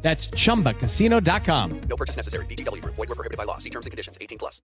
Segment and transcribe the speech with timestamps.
[0.00, 1.80] That's chumbacasino.com.
[1.88, 2.46] No purchase necessary.
[2.46, 2.82] BGW.
[2.84, 3.58] Void were prohibited by law.
[3.58, 4.16] See terms and conditions.
[4.20, 4.62] 18 plus.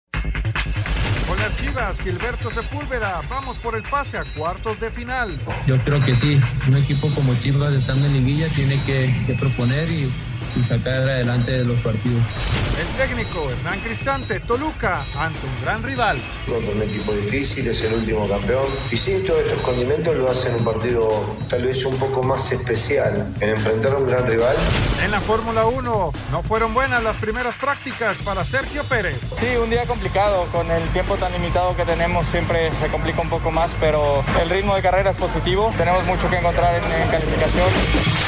[1.29, 5.39] Con las Chivas, Gilberto Sepúlveda, vamos por el pase a cuartos de final.
[5.67, 9.90] Yo creo que sí, un equipo como Chivas estando en liguilla tiene que, que proponer
[9.90, 10.11] y,
[10.58, 12.22] y sacar adelante los partidos.
[12.79, 16.18] El técnico Hernán Cristante, Toluca, ante un gran rival.
[16.46, 18.67] Contra un equipo difícil, es el último campeón.
[18.90, 23.34] Y sí, todos estos condimentos lo hacen un partido tal vez un poco más especial
[23.40, 24.57] en enfrentar a un gran rival.
[25.04, 29.20] En la Fórmula 1 no fueron buenas las primeras prácticas para Sergio Pérez.
[29.39, 33.31] Sí, un día complicado, con el tiempo tan limitado que tenemos siempre se complica un
[33.31, 37.09] poco más, pero el ritmo de carrera es positivo, tenemos mucho que encontrar en, en
[37.09, 38.28] calificación.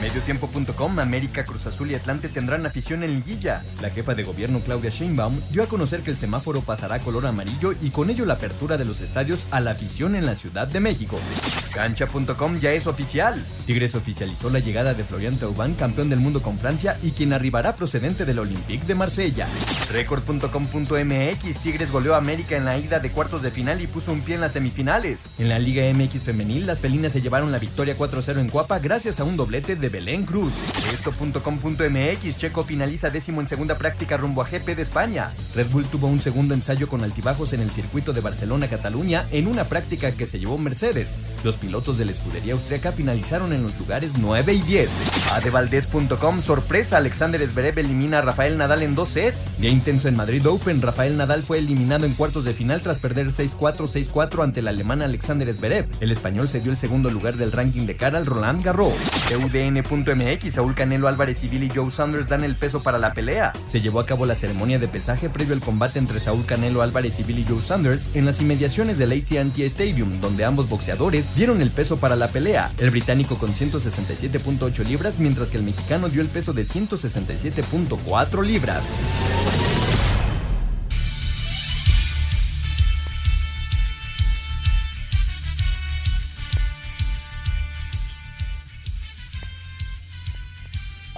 [0.00, 3.64] Mediotiempo.com, América, Cruz Azul y Atlante tendrán afición en liguilla.
[3.82, 7.26] La jefa de gobierno Claudia Sheinbaum dio a conocer que el semáforo pasará a color
[7.26, 10.68] amarillo y con ello la apertura de los estadios a la afición en la Ciudad
[10.68, 11.18] de México.
[11.74, 13.44] Cancha.com ya es oficial.
[13.66, 17.76] Tigres oficializó la llegada de Florian Thauvin, campeón del mundo con Francia y quien arribará
[17.76, 19.48] procedente del Olympique de Marsella.
[19.92, 24.22] Record.com.mx, Tigres goleó a América en la ida de cuartos de final y puso un
[24.22, 25.22] pie en las semifinales.
[25.38, 29.20] En la Liga MX femenil, las felinas se llevaron la victoria 4-0 en Cuapa gracias
[29.20, 30.52] a un doblete de Belén Cruz.
[30.92, 35.30] Esto.com.mx, Checo finaliza décimo en segunda práctica rumbo a GP de España.
[35.54, 39.64] Red Bull tuvo un segundo ensayo con altibajos en el circuito de Barcelona-Cataluña en una
[39.64, 41.18] práctica que se llevó Mercedes.
[41.44, 44.90] Los pilotos de la escudería austriaca finalizaron en los lugares 9 y 10.
[45.32, 49.58] Adevaldez.com, sorpresa, Alexander Zverev elimina a Rafael Nadal en dos sets.
[49.58, 53.28] Día intenso en Madrid Open, Rafael Nadal fue eliminado en cuartos de final tras perder
[53.28, 55.86] 6-4, 6-4 ante el alemán Alexander Zverev.
[56.00, 58.94] El español se dio el segundo lugar del ranking de cara al Roland Garros.
[59.80, 63.52] UDN.mx, Saúl Canelo Álvarez y Billy Joe Saunders dan el peso para la pelea.
[63.66, 67.18] Se llevó a cabo la ceremonia de pesaje previo al combate entre Saúl Canelo Álvarez
[67.20, 71.70] y Billy Joe Saunders en las inmediaciones del AT&T Stadium, donde ambos boxeadores dieron el
[71.70, 72.72] peso para la pelea.
[72.78, 79.77] El británico con 167.8 libras, mientras que el mexicano dio el peso de 167.4 libras.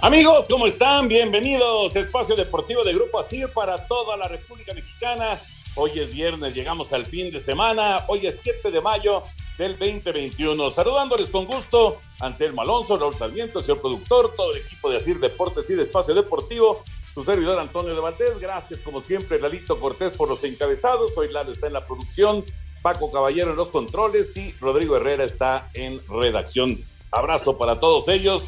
[0.03, 1.07] Amigos, ¿cómo están?
[1.07, 1.95] Bienvenidos.
[1.95, 5.39] Espacio Deportivo de Grupo ASIR para toda la República Mexicana.
[5.75, 8.03] Hoy es viernes, llegamos al fin de semana.
[8.07, 9.21] Hoy es 7 de mayo
[9.59, 10.71] del 2021.
[10.71, 15.69] Saludándoles con gusto, Anselmo Alonso, Raúl Sarmiento, señor productor, todo el equipo de ASIR Deportes
[15.69, 16.83] y de Espacio Deportivo.
[17.13, 18.39] Su servidor Antonio de Valdés.
[18.39, 21.15] Gracias, como siempre, Lalito Cortés por los encabezados.
[21.15, 22.43] Hoy Lalo está en la producción,
[22.81, 26.83] Paco Caballero en los controles y Rodrigo Herrera está en redacción.
[27.11, 28.45] Abrazo para todos ellos.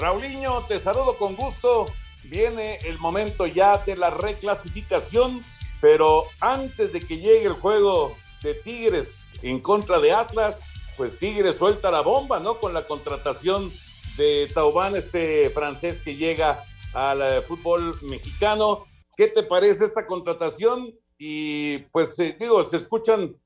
[0.00, 1.84] Raulinho, te saludo con gusto.
[2.24, 5.40] Viene el momento ya de la reclasificación,
[5.82, 10.60] pero antes de que llegue el juego de Tigres en contra de Atlas,
[10.96, 12.58] pues Tigres suelta la bomba, ¿no?
[12.58, 13.70] Con la contratación
[14.16, 18.86] de Taubán, este francés que llega al eh, fútbol mexicano.
[19.16, 20.94] ¿Qué te parece esta contratación?
[21.18, 23.36] Y pues eh, digo, se escuchan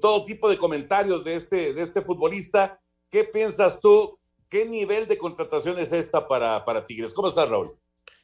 [0.00, 2.80] todo tipo de comentarios de este, de este futbolista.
[3.10, 4.19] ¿Qué piensas tú?
[4.50, 7.14] ¿Qué nivel de contratación es esta para, para Tigres?
[7.14, 7.78] ¿Cómo estás, Raúl?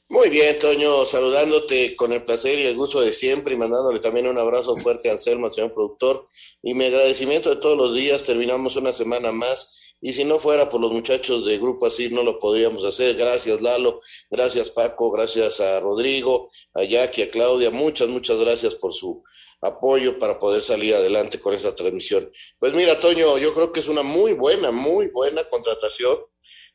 [0.08, 4.26] Muy bien, Toño, saludándote con el placer y el gusto de siempre y mandándole también
[4.26, 6.26] un abrazo fuerte a Anselmo, señor productor,
[6.62, 8.24] y mi agradecimiento de todos los días.
[8.24, 12.24] Terminamos una semana más y si no fuera por los muchachos de Grupo Así no
[12.24, 13.14] lo podríamos hacer.
[13.16, 18.92] Gracias, Lalo, gracias, Paco, gracias a Rodrigo, a Jackie, a Claudia, muchas, muchas gracias por
[18.92, 19.22] su
[19.60, 22.30] apoyo para poder salir adelante con esta transmisión.
[22.58, 26.16] Pues mira, Toño, yo creo que es una muy buena, muy buena contratación.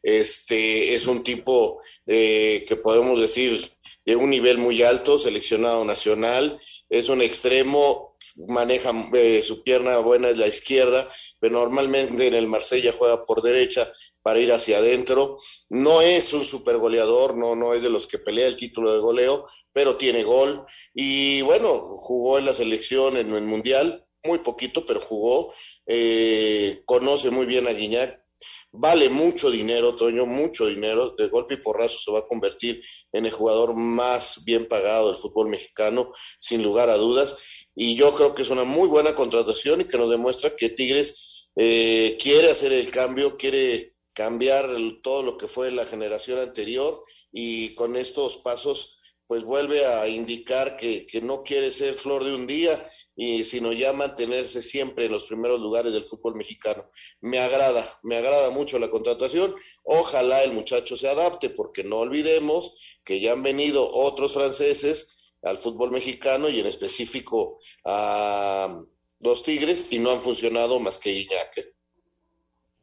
[0.04, 3.62] Este es un tipo eh, que podemos decir
[4.06, 8.12] de un nivel muy alto, seleccionado nacional, es un extremo
[8.48, 13.42] maneja eh, su pierna buena es la izquierda, pero normalmente en el Marsella juega por
[13.42, 15.38] derecha para ir hacia adentro.
[15.70, 19.00] No es un super goleador, no, no es de los que pelea el título de
[19.00, 20.66] goleo, pero tiene gol.
[20.94, 25.54] Y bueno, jugó en la selección en el Mundial, muy poquito, pero jugó.
[25.88, 28.24] Eh, conoce muy bien a Guiñac,
[28.72, 31.12] vale mucho dinero, Toño, mucho dinero.
[31.18, 32.82] De golpe y porrazo se va a convertir
[33.12, 37.38] en el jugador más bien pagado del fútbol mexicano, sin lugar a dudas.
[37.76, 41.50] Y yo creo que es una muy buena contratación y que nos demuestra que Tigres
[41.56, 44.70] eh, quiere hacer el cambio, quiere cambiar
[45.04, 46.98] todo lo que fue la generación anterior
[47.32, 52.36] y con estos pasos pues vuelve a indicar que, que no quiere ser flor de
[52.36, 52.78] un día
[53.16, 56.90] y sino ya mantenerse siempre en los primeros lugares del fútbol mexicano.
[57.22, 59.56] Me agrada, me agrada mucho la contratación.
[59.84, 65.58] Ojalá el muchacho se adapte, porque no olvidemos que ya han venido otros franceses al
[65.58, 68.82] fútbol mexicano y en específico a
[69.20, 71.74] los Tigres y no han funcionado más que Iñak.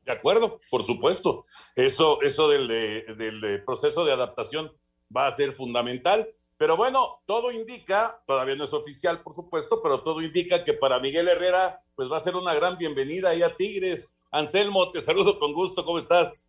[0.08, 1.44] De acuerdo, por supuesto.
[1.76, 4.72] Eso, eso del, proceso de adaptación
[5.14, 6.26] va a ser fundamental.
[6.56, 10.98] Pero bueno, todo indica, todavía no es oficial, por supuesto, pero todo indica que para
[10.98, 14.14] Miguel Herrera, pues va a ser una gran bienvenida ahí a Tigres.
[14.30, 16.48] Anselmo, te saludo con gusto, ¿cómo estás?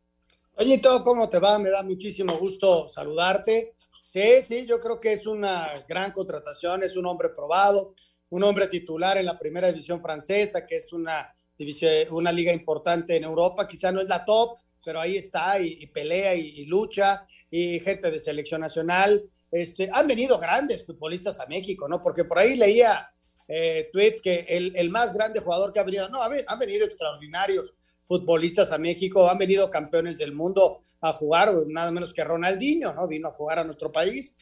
[0.81, 1.59] Todo cómo te va?
[1.59, 3.75] Me da muchísimo gusto saludarte.
[3.99, 7.93] Sí, sí, yo creo que es una gran contratación, es un hombre probado,
[8.29, 11.35] un hombre titular en la primera división francesa, que es una,
[12.11, 16.35] una liga importante en Europa, quizá no es la top, pero ahí está y, pelea
[16.35, 22.01] y, lucha, y gente de selección nacional este, han venido grandes futbolistas a México, ¿no?
[22.01, 23.09] Porque por ahí leía
[23.47, 27.73] eh, tweets que el, el, más grande jugador que ha venido, no, han venido extraordinarios
[28.05, 33.07] futbolistas a México, han venido campeones del mundo a jugar, nada menos que Ronaldinho, ¿no?
[33.07, 34.35] Vino a jugar a nuestro país,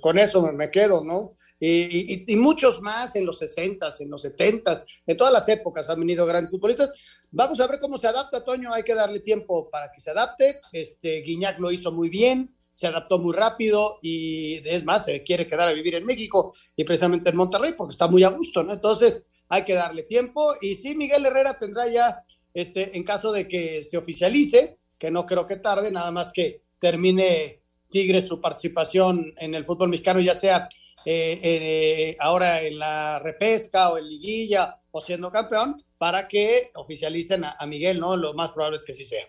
[0.00, 1.36] con eso me, quedo, ¿no?
[1.58, 6.24] Y, muchos más en los 60 en los 70 en todas las épocas han venido
[6.26, 6.92] grandes futbolistas.
[7.30, 10.60] Vamos a ver cómo se adapta, Toño, hay que darle tiempo para que se adapte.
[10.72, 15.46] Este, Guiñac lo hizo muy bien, se adaptó muy rápido y es más, se quiere
[15.46, 18.72] quedar a vivir en México y precisamente en Monterrey porque está muy a gusto, ¿no?
[18.72, 22.24] Entonces hay que darle tiempo y sí, Miguel Herrera tendrá ya,
[22.54, 26.62] este, en caso de que se oficialice, que no creo que tarde, nada más que
[26.78, 30.68] termine Tigres su participación en el fútbol mexicano, ya sea
[31.04, 37.42] eh, eh, ahora en la repesca o en liguilla o siendo campeón, para que oficialicen
[37.42, 38.16] a, a Miguel, ¿no?
[38.16, 39.26] Lo más probable es que sí sea.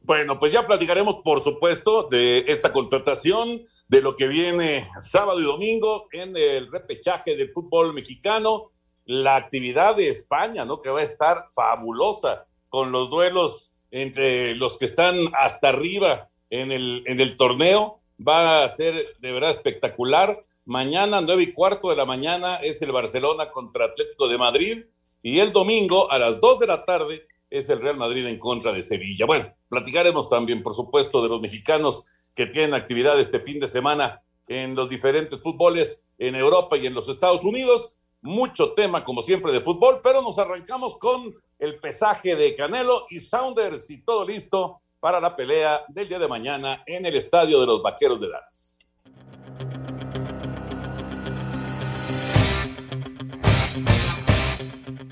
[0.00, 5.44] Bueno, pues ya platicaremos, por supuesto, de esta contratación, de lo que viene sábado y
[5.44, 8.72] domingo en el repechaje de fútbol mexicano,
[9.04, 10.80] la actividad de España, ¿no?
[10.80, 16.72] Que va a estar fabulosa con los duelos entre los que están hasta arriba en
[16.72, 18.00] el, en el torneo.
[18.26, 20.36] Va a ser de verdad espectacular.
[20.64, 24.84] Mañana, nueve y cuarto de la mañana, es el Barcelona contra Atlético de Madrid.
[25.22, 28.72] Y el domingo, a las dos de la tarde, es el Real Madrid en contra
[28.72, 29.26] de Sevilla.
[29.26, 32.04] Bueno, platicaremos también, por supuesto, de los mexicanos
[32.34, 36.94] que tienen actividad este fin de semana en los diferentes fútboles en Europa y en
[36.94, 37.96] los Estados Unidos.
[38.26, 43.20] Mucho tema, como siempre, de fútbol, pero nos arrancamos con el pesaje de Canelo y
[43.20, 47.66] Saunders y todo listo para la pelea del día de mañana en el estadio de
[47.66, 48.80] los Vaqueros de Dallas.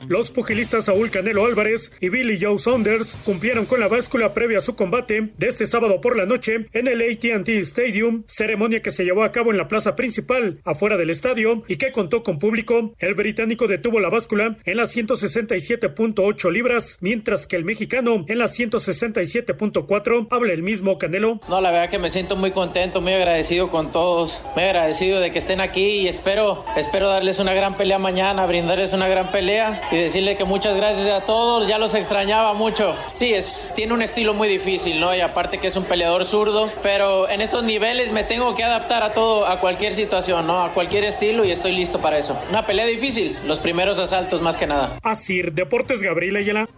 [0.09, 4.61] Los pugilistas Saúl Canelo Álvarez y Billy Joe Saunders cumplieron con la báscula previa a
[4.61, 9.05] su combate de este sábado por la noche en el ATT Stadium, ceremonia que se
[9.05, 12.95] llevó a cabo en la plaza principal, afuera del estadio, y que contó con público.
[12.99, 18.59] El británico detuvo la báscula en las 167.8 libras, mientras que el mexicano en las
[18.59, 20.29] 167.4.
[20.31, 21.41] Habla el mismo Canelo.
[21.49, 25.31] No, la verdad que me siento muy contento, muy agradecido con todos, muy agradecido de
[25.31, 29.81] que estén aquí y espero, espero darles una gran pelea mañana, brindarles una gran pelea
[29.95, 32.97] y decirle que muchas gracias a todos, ya los extrañaba mucho.
[33.13, 35.15] Sí, es, tiene un estilo muy difícil, ¿no?
[35.15, 39.05] Y aparte que es un peleador zurdo, pero en estos niveles me tengo que adaptar
[39.05, 40.63] a todo, a cualquier situación, ¿no?
[40.63, 42.37] A cualquier estilo y estoy listo para eso.
[42.51, 44.99] Una pelea difícil, los primeros asaltos más que nada.
[45.03, 46.69] Así, Deportes Gabriel Ayala.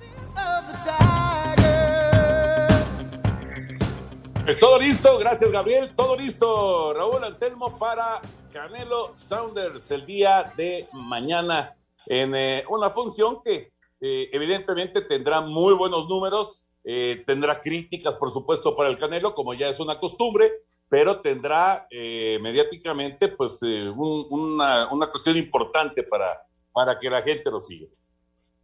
[4.44, 6.92] Pues todo listo, gracias Gabriel, todo listo.
[6.94, 8.20] Raúl Anselmo para
[8.52, 11.74] Canelo Saunders el día de mañana
[12.06, 18.30] en eh, una función que eh, evidentemente tendrá muy buenos números, eh, tendrá críticas, por
[18.30, 20.52] supuesto, para el Canelo, como ya es una costumbre,
[20.88, 26.40] pero tendrá mediáticamente pues un, una, una, cuestión importante para,
[26.72, 27.88] para que la gente lo siga.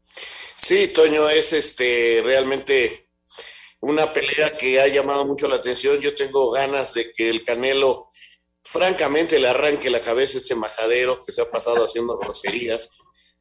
[0.05, 3.09] Sí, Toño, es este realmente
[3.81, 5.99] una pelea que ha llamado mucho la atención.
[5.99, 8.09] Yo tengo ganas de que el Canelo
[8.63, 12.91] francamente le arranque la cabeza ese majadero que se ha pasado haciendo groserías.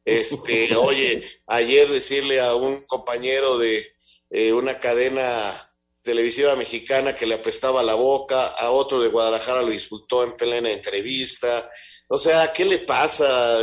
[0.04, 3.94] Este, oye, ayer decirle a un compañero de
[4.30, 5.54] eh, una cadena
[6.02, 10.70] televisiva mexicana que le apestaba la boca, a otro de Guadalajara lo insultó en plena
[10.70, 11.70] entrevista.
[12.08, 13.60] O sea, ¿qué le pasa?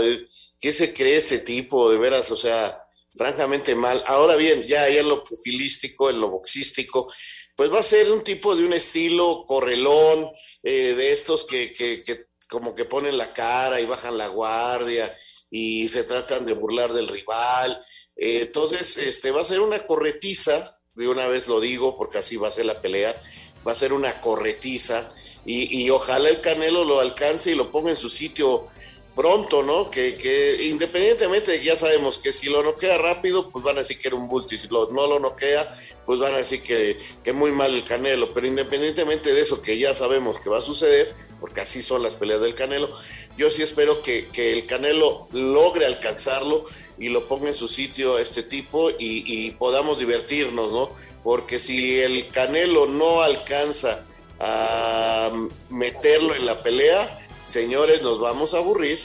[0.59, 1.91] ¿Qué se cree ese tipo?
[1.91, 2.81] De veras, o sea,
[3.15, 4.01] francamente mal.
[4.07, 7.11] Ahora bien, ya ahí en lo pugilístico, en lo boxístico,
[7.55, 10.31] pues va a ser un tipo de un estilo correlón,
[10.63, 15.13] eh, de estos que, que, que como que ponen la cara y bajan la guardia
[15.49, 17.79] y se tratan de burlar del rival.
[18.15, 22.35] Eh, entonces, este va a ser una corretiza de una vez lo digo porque así
[22.35, 23.19] va a ser la pelea,
[23.65, 25.13] va a ser una corretiza
[25.45, 28.67] y, ojalá el Canelo lo alcance y lo ponga en su sitio
[29.15, 29.89] pronto, ¿no?
[29.89, 34.09] Que, que independientemente ya sabemos que si lo noquea rápido, pues van a decir que
[34.09, 35.75] era un bulto y si lo, no lo noquea,
[36.05, 39.77] pues van a decir que, que muy mal el Canelo, pero independientemente de eso que
[39.77, 42.95] ya sabemos que va a suceder, porque así son las peleas del Canelo,
[43.39, 46.65] yo sí espero que, que el Canelo logre alcanzarlo
[46.97, 50.89] y lo ponga en su sitio este tipo y, y, podamos divertirnos, ¿no?
[51.23, 54.03] Porque si el Canelo no alcanza
[54.41, 55.31] a
[55.69, 58.99] meterlo en la pelea, señores, nos vamos a aburrir.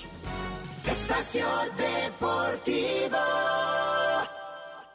[0.84, 3.53] Espacio Deportivo.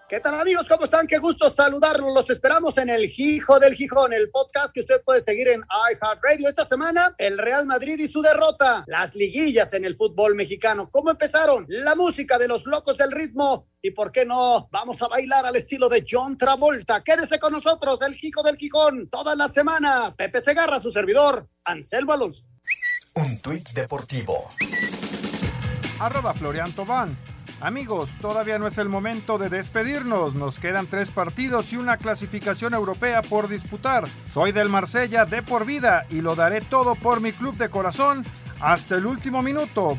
[0.09, 0.65] ¿Qué tal amigos?
[0.67, 1.05] ¿Cómo están?
[1.05, 2.11] Qué gusto saludarlos.
[2.15, 6.49] Los esperamos en el Hijo del Gijón, el podcast que usted puede seguir en iHeartRadio.
[6.49, 10.89] Esta semana, el Real Madrid y su derrota, las liguillas en el fútbol mexicano.
[10.89, 11.67] ¿Cómo empezaron?
[11.67, 13.67] La música de los locos del ritmo.
[13.83, 17.03] Y por qué no, vamos a bailar al estilo de John Travolta.
[17.03, 20.15] Quédese con nosotros, el Hijo del Gijón, todas las semanas.
[20.17, 22.45] Pepe Segarra, su servidor, Anselmo Alonso.
[23.13, 24.49] Un tuit deportivo.
[25.99, 27.15] Arroba Florian Tobán.
[27.61, 30.33] Amigos, todavía no es el momento de despedirnos.
[30.33, 34.07] Nos quedan tres partidos y una clasificación europea por disputar.
[34.33, 38.25] Soy del Marsella de por vida y lo daré todo por mi club de corazón
[38.61, 39.97] hasta el último minuto.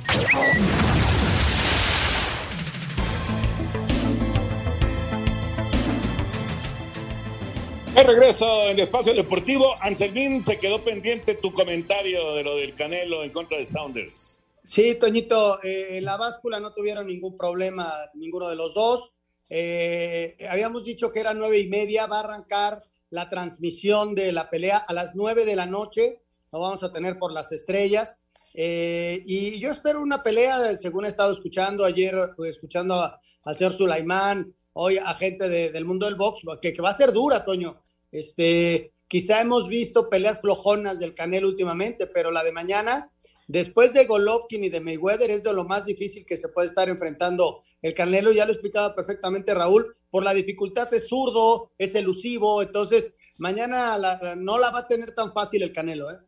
[7.95, 12.73] De regreso en el espacio deportivo, Anselmín, se quedó pendiente tu comentario de lo del
[12.73, 14.40] Canelo en contra de Sounders.
[14.71, 19.13] Sí, Toñito, eh, en la báscula no tuvieron ningún problema ninguno de los dos.
[19.49, 24.49] Eh, habíamos dicho que era nueve y media, va a arrancar la transmisión de la
[24.49, 26.23] pelea a las nueve de la noche,
[26.53, 28.21] lo vamos a tener por las estrellas.
[28.55, 32.17] Eh, y yo espero una pelea, según he estado escuchando ayer,
[32.49, 32.95] escuchando
[33.43, 37.11] al señor Sulaimán, hoy a gente del mundo del box, que, que, va a ser
[37.11, 37.83] dura, Toño.
[38.13, 43.11] Este, quizá hemos visto peleas flojonas del Canelo últimamente, pero la de mañana
[43.51, 46.89] Después de Golovkin y de Mayweather es de lo más difícil que se puede estar
[46.89, 52.63] enfrentando el Canelo, ya lo explicaba perfectamente Raúl, por la dificultad es zurdo, es elusivo,
[52.63, 53.99] entonces mañana
[54.37, 56.13] no la va a tener tan fácil el Canelo.
[56.13, 56.19] ¿eh?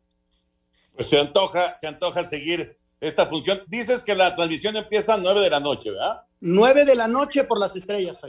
[0.95, 3.63] Pues se antoja, se antoja seguir esta función.
[3.67, 6.23] Dices que la transmisión empieza a nueve de la noche, ¿verdad?
[6.41, 8.19] Nueve de la noche por las estrellas.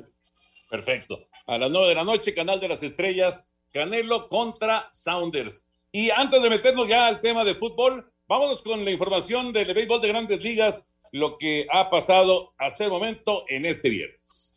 [0.70, 1.26] Perfecto.
[1.48, 5.66] A las nueve de la noche, Canal de las Estrellas, Canelo contra Sounders.
[5.90, 10.00] Y antes de meternos ya al tema de fútbol, Vámonos con la información del béisbol
[10.00, 14.54] de grandes ligas, lo que ha pasado hasta el momento en este viernes.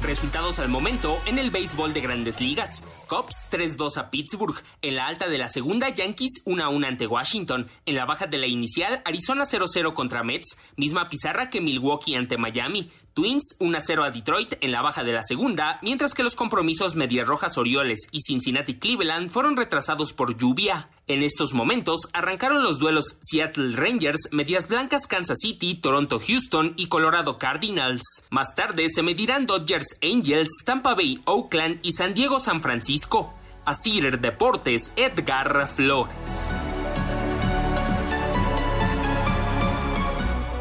[0.00, 2.82] Resultados al momento en el béisbol de grandes ligas.
[3.06, 4.56] Cubs 3-2 a Pittsburgh.
[4.80, 7.68] En la alta de la segunda, Yankees 1-1 ante Washington.
[7.84, 10.56] En la baja de la inicial, Arizona 0-0 contra Mets.
[10.76, 12.90] Misma pizarra que Milwaukee ante Miami.
[13.14, 17.26] Twins 1-0 a Detroit en la baja de la segunda, mientras que los compromisos Medias
[17.26, 20.88] Rojas Orioles y Cincinnati Cleveland fueron retrasados por lluvia.
[21.06, 26.86] En estos momentos arrancaron los duelos Seattle Rangers, Medias Blancas Kansas City, Toronto Houston y
[26.86, 28.22] Colorado Cardinals.
[28.30, 33.34] Más tarde se medirán Dodgers Angels, Tampa Bay Oakland y San Diego San Francisco.
[33.64, 36.50] Asir Deportes, Edgar Flores.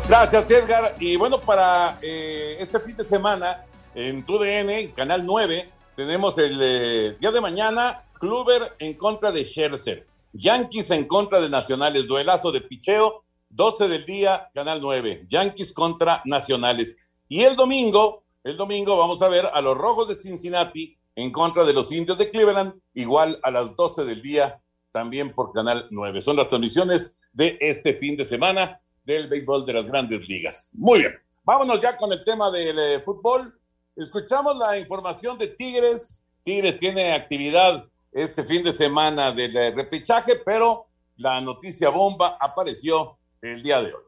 [0.09, 0.95] Gracias, Edgar.
[0.99, 3.63] Y bueno, para eh, este fin de semana,
[3.93, 10.07] en TUDN, Canal 9, tenemos el eh, día de mañana, Kluber en contra de Scherzer,
[10.33, 16.23] Yankees en contra de Nacionales, duelazo de picheo, 12 del día, Canal 9, Yankees contra
[16.25, 16.97] Nacionales.
[17.27, 21.63] Y el domingo, el domingo vamos a ver a los Rojos de Cincinnati en contra
[21.65, 24.59] de los Indios de Cleveland, igual a las 12 del día,
[24.91, 26.19] también por Canal 9.
[26.21, 30.69] Son las transmisiones de este fin de semana del béisbol de las grandes ligas.
[30.73, 31.13] Muy bien,
[31.43, 33.59] vámonos ya con el tema del eh, fútbol.
[33.95, 36.23] Escuchamos la información de Tigres.
[36.43, 40.85] Tigres tiene actividad este fin de semana del eh, repechaje, pero
[41.17, 44.03] la noticia bomba apareció el día de hoy.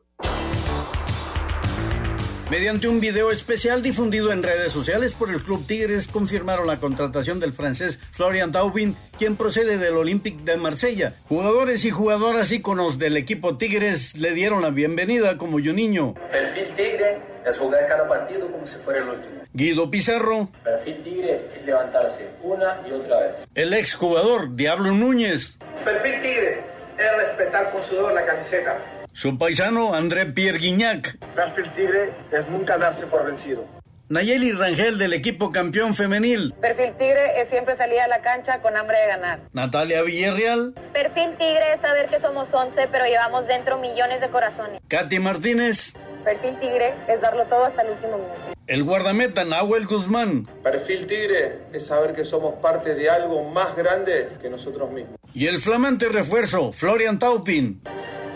[2.52, 7.40] Mediante un video especial difundido en redes sociales por el Club Tigres, confirmaron la contratación
[7.40, 11.16] del francés Florian Taubin, quien procede del Olympique de Marsella.
[11.30, 16.14] Jugadores y jugadoras íconos del equipo Tigres le dieron la bienvenida como niño.
[16.30, 19.44] Perfil Tigre es jugar cada partido como si fuera el último.
[19.54, 20.50] Guido Pizarro.
[20.62, 23.48] Perfil Tigre es levantarse una y otra vez.
[23.56, 25.58] El exjugador Diablo Núñez.
[25.86, 26.60] Perfil Tigre
[27.00, 28.78] es respetar con sudor la camiseta.
[29.14, 31.18] Su paisano André Pierre Guignac.
[31.36, 33.66] Perfil Tigre es nunca darse por vencido.
[34.08, 36.54] Nayeli Rangel del equipo campeón femenil.
[36.60, 39.40] Perfil Tigre es siempre salir a la cancha con hambre de ganar.
[39.54, 40.74] Natalia Villarreal.
[40.92, 44.82] Perfil Tigre es saber que somos 11, pero llevamos dentro millones de corazones.
[44.88, 45.94] Katy Martínez.
[46.26, 48.36] Perfil Tigre es darlo todo hasta el último minuto.
[48.68, 50.44] El guardameta Nahuel Guzmán.
[50.64, 55.18] Perfil Tigre es saber que somos parte de algo más grande que nosotros mismos.
[55.34, 57.82] Y el flamante refuerzo, Florian Taupin.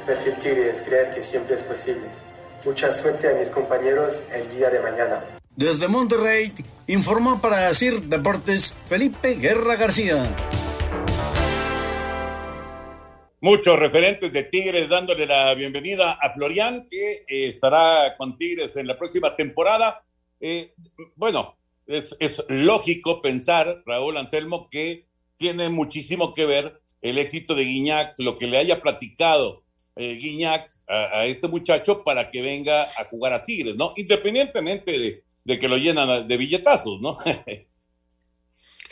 [0.05, 2.03] Perfil Tigre es creer que siempre es posible.
[2.63, 5.23] Mucha suerte a mis compañeros el día de mañana.
[5.55, 6.53] Desde Monterrey,
[6.87, 10.29] informó para CIR Deportes Felipe Guerra García.
[13.41, 18.85] Muchos referentes de Tigres dándole la bienvenida a Florian, que eh, estará con Tigres en
[18.87, 20.03] la próxima temporada.
[20.39, 20.73] Eh,
[21.15, 21.57] bueno,
[21.87, 28.13] es, es, lógico pensar, Raúl Anselmo, que tiene muchísimo que ver el éxito de Guiñac,
[28.19, 29.64] lo que le haya platicado
[29.95, 33.93] eh, Guiñac a, este muchacho para que venga a jugar a Tigres, ¿no?
[33.95, 37.17] Independientemente de, de que lo llenan de billetazos, ¿no?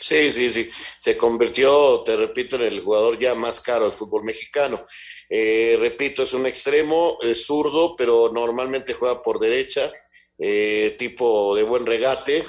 [0.04, 0.70] Sí, sí, sí.
[0.98, 4.84] Se convirtió, te repito, en el jugador ya más caro del fútbol mexicano.
[5.30, 9.90] Eh, repito, es un extremo, es zurdo, pero normalmente juega por derecha,
[10.38, 12.44] eh, tipo de buen regate.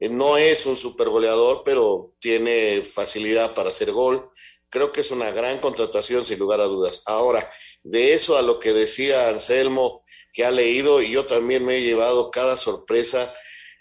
[0.00, 4.30] Eh, no es un super goleador, pero tiene facilidad para hacer gol.
[4.70, 7.02] Creo que es una gran contratación, sin lugar a dudas.
[7.06, 7.48] Ahora,
[7.84, 11.82] de eso a lo que decía Anselmo, que ha leído, y yo también me he
[11.82, 13.32] llevado cada sorpresa.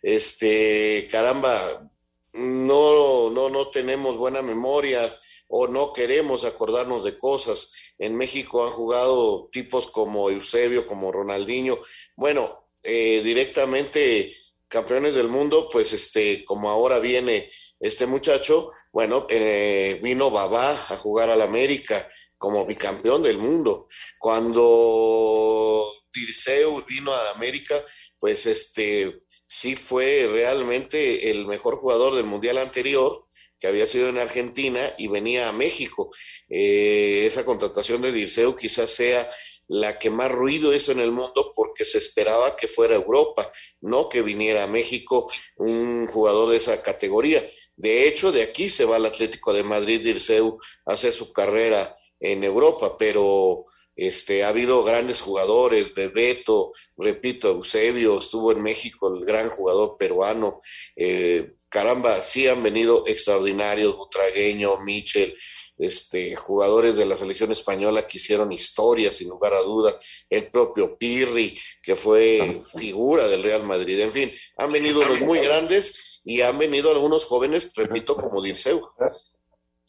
[0.03, 1.89] Este, caramba,
[2.33, 5.01] no, no, no tenemos buena memoria
[5.47, 7.71] o no queremos acordarnos de cosas.
[7.97, 11.79] En México han jugado tipos como Eusebio, como Ronaldinho.
[12.15, 14.35] Bueno, eh, directamente
[14.67, 20.97] campeones del mundo, pues este, como ahora viene este muchacho, bueno, eh, vino Babá a
[20.97, 22.07] jugar al América
[22.43, 23.87] como bicampeón del mundo.
[24.19, 27.81] Cuando Dirceu vino a América,
[28.19, 33.27] pues este, sí fue realmente el mejor jugador del Mundial anterior,
[33.61, 36.11] que había sido en Argentina y venía a México.
[36.49, 39.31] Eh, esa contratación de Dirceu quizás sea
[39.69, 44.09] la que más ruido hizo en el mundo porque se esperaba que fuera Europa, no
[44.09, 47.41] que viniera a México un jugador de esa categoría.
[47.77, 51.95] De hecho, de aquí se va al Atlético de Madrid Dirceu a hacer su carrera
[52.23, 59.25] en Europa, pero este, ha habido grandes jugadores, Bebeto, repito, Eusebio, estuvo en México, el
[59.25, 60.61] gran jugador peruano.
[60.95, 65.37] Eh, caramba, sí han venido extraordinarios, Butragueño, Michel,
[65.77, 69.93] este, jugadores de la selección española que hicieron historia, sin lugar a duda.
[70.29, 73.99] El propio Pirri, que fue figura del Real Madrid.
[73.99, 78.81] En fin, han venido unos muy grandes y han venido algunos jóvenes, repito, como Dirceu.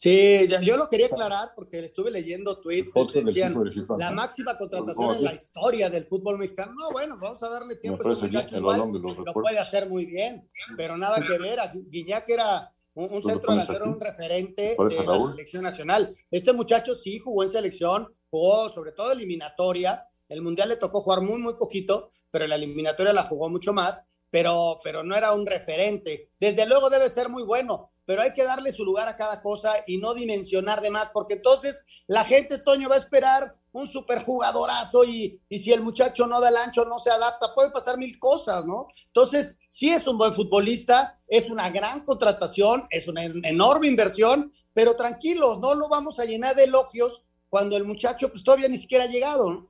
[0.05, 3.55] Sí, yo lo quería aclarar porque estuve leyendo tweets que decían
[3.97, 6.73] la máxima contratación en la historia del fútbol mexicano.
[6.77, 10.47] No, bueno, vamos a darle tiempo a este muchacho igual, lo puede hacer muy bien,
[10.77, 11.57] pero nada que ver.
[11.89, 16.15] Guiñac era un, un centro delantero, un referente de la selección nacional.
[16.29, 20.07] Este muchacho sí jugó en selección, jugó sobre todo eliminatoria.
[20.29, 24.05] El mundial le tocó jugar muy, muy poquito, pero la eliminatoria la jugó mucho más.
[24.29, 26.27] Pero, pero no era un referente.
[26.39, 29.73] Desde luego debe ser muy bueno, pero hay que darle su lugar a cada cosa
[29.87, 35.03] y no dimensionar de más, porque entonces la gente, Toño, va a esperar un superjugadorazo
[35.03, 38.17] y, y si el muchacho no da el ancho, no se adapta, puede pasar mil
[38.19, 38.87] cosas, ¿no?
[39.07, 44.95] Entonces, sí es un buen futbolista, es una gran contratación, es una enorme inversión, pero
[44.95, 49.05] tranquilos, no lo vamos a llenar de elogios cuando el muchacho pues todavía ni siquiera
[49.05, 49.69] ha llegado, ¿no?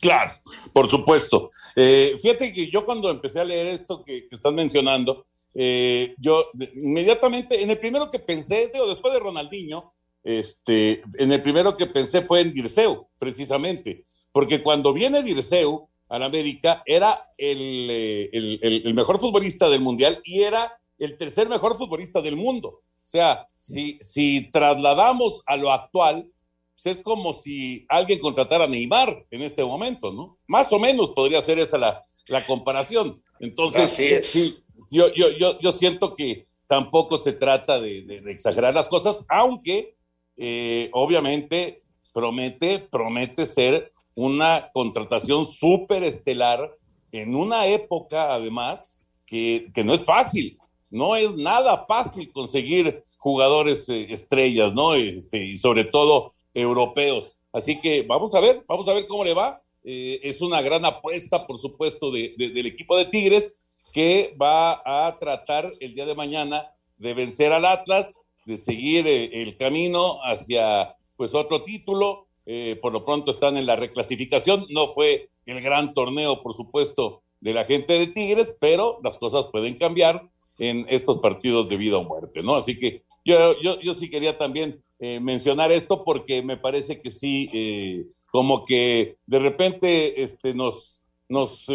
[0.00, 0.32] Claro,
[0.72, 1.50] por supuesto.
[1.74, 5.26] Eh, fíjate que yo cuando empecé a leer esto que, que estás mencionando,
[5.60, 9.88] eh, yo inmediatamente, en el primero que pensé, digo, después de Ronaldinho,
[10.22, 16.22] este, en el primero que pensé fue en Dirceu, precisamente, porque cuando viene Dirceu al
[16.22, 21.48] América era el, eh, el, el, el, mejor futbolista del Mundial y era el tercer
[21.48, 22.68] mejor futbolista del mundo.
[22.68, 26.30] O sea, si, si trasladamos a lo actual,
[26.74, 30.38] pues es como si alguien contratara a Neymar en este momento, ¿no?
[30.46, 33.20] Más o menos podría ser esa la, la comparación.
[33.40, 34.56] Entonces, sí,
[34.90, 39.96] yo, yo, yo, yo siento que tampoco se trata de, exagerar las cosas, aunque
[40.36, 46.76] eh, obviamente promete, promete ser una contratación súper estelar
[47.10, 50.58] en una época además que, que no es fácil,
[50.90, 54.94] no es nada fácil conseguir jugadores eh, estrellas, ¿no?
[54.94, 57.38] Este, y sobre todo europeos.
[57.52, 59.62] Así que vamos a ver, vamos a ver cómo le va.
[59.84, 63.58] Eh, es una gran apuesta, por supuesto, de, de, del equipo de Tigres
[63.98, 69.42] que va a tratar el día de mañana de vencer al Atlas, de seguir eh,
[69.42, 72.28] el camino hacia pues otro título.
[72.46, 74.66] Eh, por lo pronto están en la reclasificación.
[74.70, 79.48] No fue el gran torneo, por supuesto, de la gente de Tigres, pero las cosas
[79.48, 80.30] pueden cambiar
[80.60, 82.54] en estos partidos de vida o muerte, ¿no?
[82.54, 87.10] Así que yo, yo, yo sí quería también eh, mencionar esto porque me parece que
[87.10, 91.66] sí, como que de repente este, nos, nos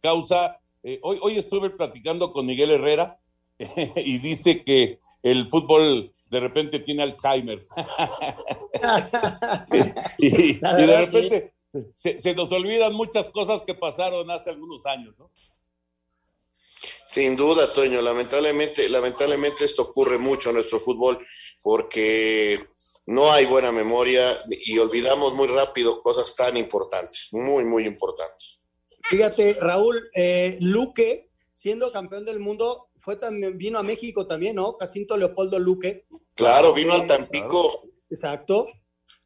[0.00, 0.60] causa...
[0.82, 3.18] eh, hoy, hoy estuve platicando con Miguel Herrera
[3.96, 7.66] y dice que el fútbol de repente tiene Alzheimer.
[10.18, 11.54] y, de repente
[11.94, 15.30] se, se nos olvidan muchas cosas que pasaron hace algunos años, ¿no?
[17.06, 21.26] Sin duda, Toño, lamentablemente, lamentablemente esto ocurre mucho en nuestro fútbol
[21.62, 22.68] porque
[23.06, 28.57] no hay buena memoria y olvidamos muy rápido cosas tan importantes, muy, muy importantes.
[29.08, 34.74] Fíjate, Raúl, eh, Luque, siendo campeón del mundo, fue también, vino a México también, ¿no?
[34.78, 36.06] Jacinto Leopoldo Luque.
[36.34, 37.88] Claro, vino a Tampico.
[38.10, 38.66] Exacto.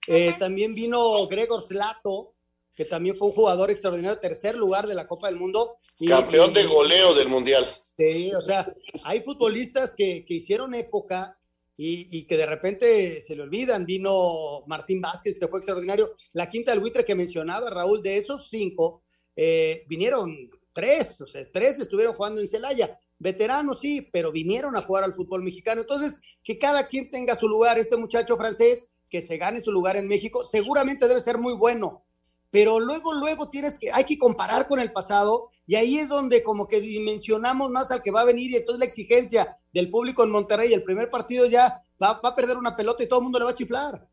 [0.07, 2.35] Eh, también vino Gregor Slato,
[2.75, 5.79] que también fue un jugador extraordinario, tercer lugar de la Copa del Mundo.
[5.99, 7.67] Y- Campeón de goleo del Mundial.
[7.97, 8.73] Sí, o sea,
[9.05, 11.39] hay futbolistas que, que hicieron época
[11.77, 13.85] y, y que de repente se le olvidan.
[13.85, 16.13] Vino Martín Vázquez, que fue extraordinario.
[16.33, 19.03] La quinta del buitre que mencionaba Raúl, de esos cinco,
[19.37, 22.99] eh, vinieron tres, o sea, tres estuvieron jugando en Celaya.
[23.19, 25.83] Veteranos, sí, pero vinieron a jugar al fútbol mexicano.
[25.83, 27.79] Entonces, que cada quien tenga su lugar.
[27.79, 32.05] Este muchacho francés, que se gane su lugar en México, seguramente debe ser muy bueno
[32.53, 36.43] pero luego, luego tienes que, hay que comparar con el pasado y ahí es donde
[36.43, 40.23] como que dimensionamos más al que va a venir y entonces la exigencia del público
[40.23, 43.25] en Monterrey, el primer partido ya va, va a perder una pelota y todo el
[43.25, 44.07] mundo le va a chiflar.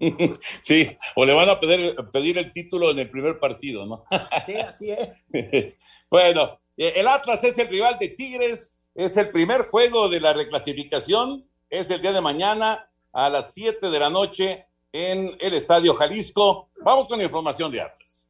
[0.62, 4.04] Sí, o le van a pedir, pedir el título en el primer partido, ¿no?
[4.46, 5.28] Sí, así es.
[6.10, 10.32] bueno, eh, el Atlas es el rival de Tigres, es el primer juego de la
[10.32, 15.94] reclasificación, es el día de mañana a las 7 de la noche en el Estadio
[15.94, 16.70] Jalisco.
[16.84, 18.22] Vamos con la información de Atlas.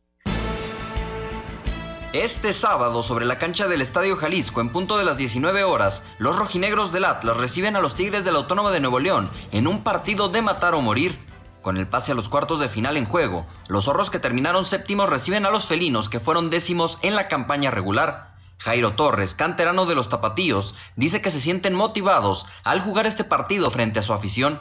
[2.12, 6.36] Este sábado, sobre la cancha del Estadio Jalisco, en punto de las 19 horas, los
[6.36, 10.28] rojinegros del Atlas reciben a los Tigres del Autónomo de Nuevo León en un partido
[10.28, 11.18] de matar o morir.
[11.62, 15.08] Con el pase a los cuartos de final en juego, los zorros que terminaron séptimos
[15.08, 18.32] reciben a los felinos que fueron décimos en la campaña regular.
[18.58, 23.70] Jairo Torres, canterano de los Tapatíos, dice que se sienten motivados al jugar este partido
[23.70, 24.60] frente a su afición.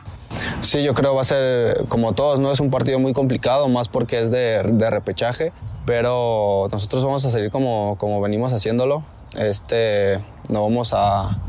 [0.62, 2.52] Sí, yo creo va a ser como todos, ¿no?
[2.52, 5.54] Es un partido muy complicado, más porque es de, repechaje,
[5.86, 9.04] pero nosotros vamos a seguir como, como venimos haciéndolo.
[9.36, 11.40] Este, no vamos a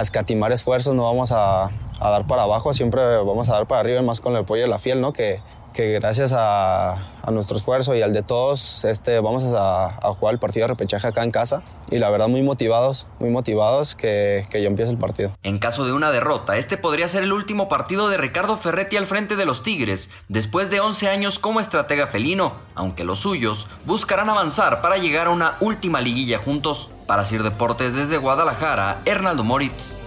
[0.00, 1.70] escatimar esfuerzos, no vamos a,
[2.00, 4.68] a, dar para abajo, siempre vamos a dar para arriba, más con el apoyo de
[4.68, 5.12] la fiel, ¿no?
[5.12, 5.40] Que,
[5.72, 10.40] que gracias a, nuestro esfuerzo y al de todos, este, vamos a, a, jugar el
[10.40, 11.62] partido de repechaje acá en casa.
[11.92, 15.32] Y la verdad, muy motivados, muy motivados que, que ya empiece el partido.
[15.44, 19.06] En caso de una derrota, este podría ser el último partido de Ricardo Ferretti al
[19.06, 24.28] frente de los Tigres, después de 11 años como estratega felino, aunque los suyos buscarán
[24.28, 26.88] avanzar para llegar a una última liguilla juntos.
[27.06, 29.99] Para Sir Deportes desde Guadalajara, Hernaldo Moritz.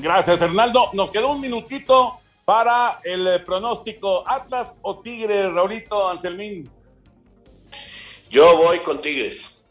[0.00, 0.90] Gracias, Hernaldo.
[0.92, 6.70] Nos quedó un minutito para el eh, pronóstico Atlas o Tigres, Raulito Anselmín.
[8.30, 9.68] Yo voy con Tigres.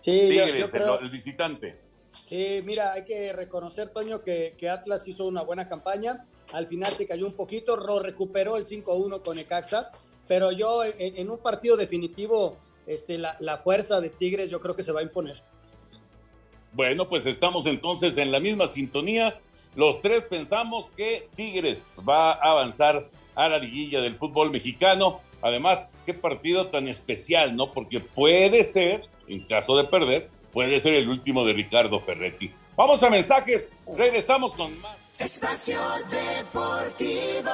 [0.00, 1.80] Sí, Tigres, yo, yo creo, el, el, visitante.
[2.12, 6.26] Sí, mira, hay que reconocer, Toño, que, que, Atlas hizo una buena campaña.
[6.52, 9.88] Al final se cayó un poquito, lo recuperó el 5-1 con Ecaxa,
[10.26, 14.76] pero yo en, en un partido definitivo, este, la, la fuerza de Tigres yo creo
[14.76, 15.42] que se va a imponer.
[16.74, 19.38] Bueno, pues estamos entonces en la misma sintonía.
[19.76, 25.20] Los tres pensamos que Tigres va a avanzar a la liguilla del fútbol mexicano.
[25.40, 27.70] Además, qué partido tan especial, ¿no?
[27.70, 32.50] Porque puede ser, en caso de perder, puede ser el último de Ricardo Ferretti.
[32.76, 34.96] Vamos a mensajes, regresamos con más.
[35.18, 35.78] Espacio
[36.10, 37.50] Deportivo.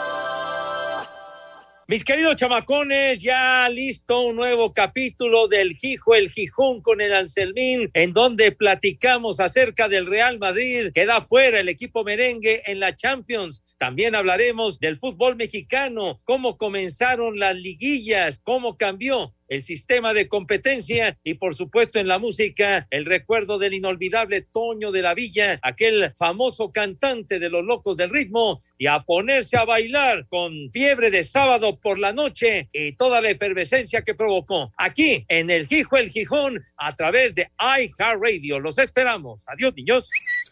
[1.90, 7.90] Mis queridos chamacones, ya listo un nuevo capítulo del Gijo el Gijón con el Anselmín,
[7.94, 12.94] en donde platicamos acerca del Real Madrid, que da fuera el equipo merengue en la
[12.94, 13.74] Champions.
[13.76, 21.18] También hablaremos del fútbol mexicano, cómo comenzaron las liguillas, cómo cambió el sistema de competencia
[21.22, 26.14] y por supuesto en la música el recuerdo del inolvidable Toño de la Villa, aquel
[26.16, 31.24] famoso cantante de los locos del ritmo y a ponerse a bailar con fiebre de
[31.24, 36.10] sábado por la noche y toda la efervescencia que provocó aquí en el Gijo el
[36.10, 38.60] Gijón a través de iHeartRadio.
[38.60, 39.42] Los esperamos.
[39.48, 40.08] Adiós, niños.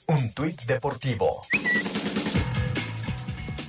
[0.09, 1.43] Un tuit deportivo.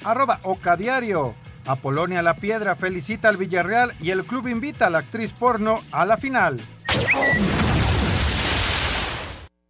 [0.03, 1.48] Arroba Oca Diario.
[1.69, 6.03] Apolonia La Piedra felicita al Villarreal y el club invita a la actriz porno a
[6.03, 6.59] la final.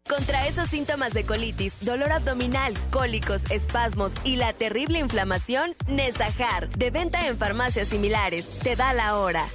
[0.07, 6.89] Contra esos síntomas de colitis, dolor abdominal, cólicos, espasmos y la terrible inflamación, Nesajar, de
[6.89, 9.45] venta en farmacias similares, te da la hora.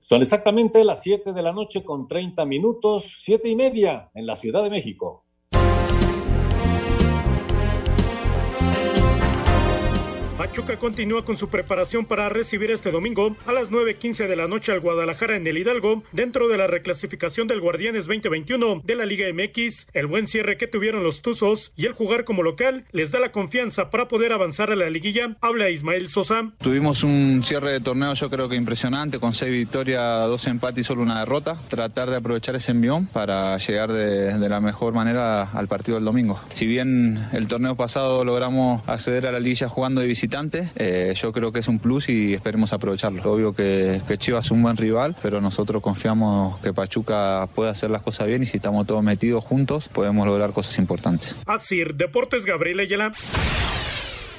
[0.00, 4.34] Son exactamente las 7 de la noche con 30 minutos, 7 y media en la
[4.34, 5.25] Ciudad de México.
[10.46, 14.70] Pachuca continúa con su preparación para recibir este domingo a las 9.15 de la noche
[14.70, 19.26] al Guadalajara en el Hidalgo, dentro de la reclasificación del Guardianes 2021 de la Liga
[19.32, 19.88] MX.
[19.92, 23.32] El buen cierre que tuvieron los Tuzos y el jugar como local les da la
[23.32, 25.36] confianza para poder avanzar a la liguilla.
[25.40, 26.52] Habla Ismael Sosa.
[26.58, 30.84] Tuvimos un cierre de torneo yo creo que impresionante, con seis victorias, dos empates y
[30.84, 31.58] solo una derrota.
[31.68, 36.40] Tratar de aprovechar ese envión para llegar de, la mejor manera al partido del domingo.
[36.50, 40.35] Si bien el torneo pasado logramos acceder a la liguilla jugando de visitante,
[40.76, 43.22] eh, yo creo que es un plus y esperemos aprovecharlo.
[43.30, 47.90] Obvio que, que, Chivas es un buen rival, pero nosotros confiamos que Pachuca puede hacer
[47.90, 51.34] las cosas bien y si estamos todos metidos juntos podemos lograr cosas importantes.
[51.46, 53.12] Así, Deportes Gabriel Ayala.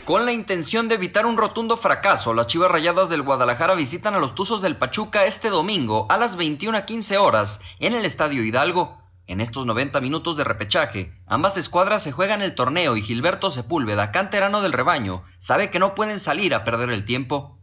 [0.06, 4.20] Con la intención de evitar un rotundo fracaso, las Chivas Rayadas del Guadalajara visitan a
[4.20, 9.07] los Tuzos del Pachuca este domingo a las 21:15 horas en el Estadio Hidalgo.
[9.28, 14.14] En estos 90 minutos de repechaje, ambas escuadras se juegan el torneo y Gilberto Sepúlveda,
[14.14, 17.58] canterano del rebaño, sabe que no pueden salir a perder el tiempo.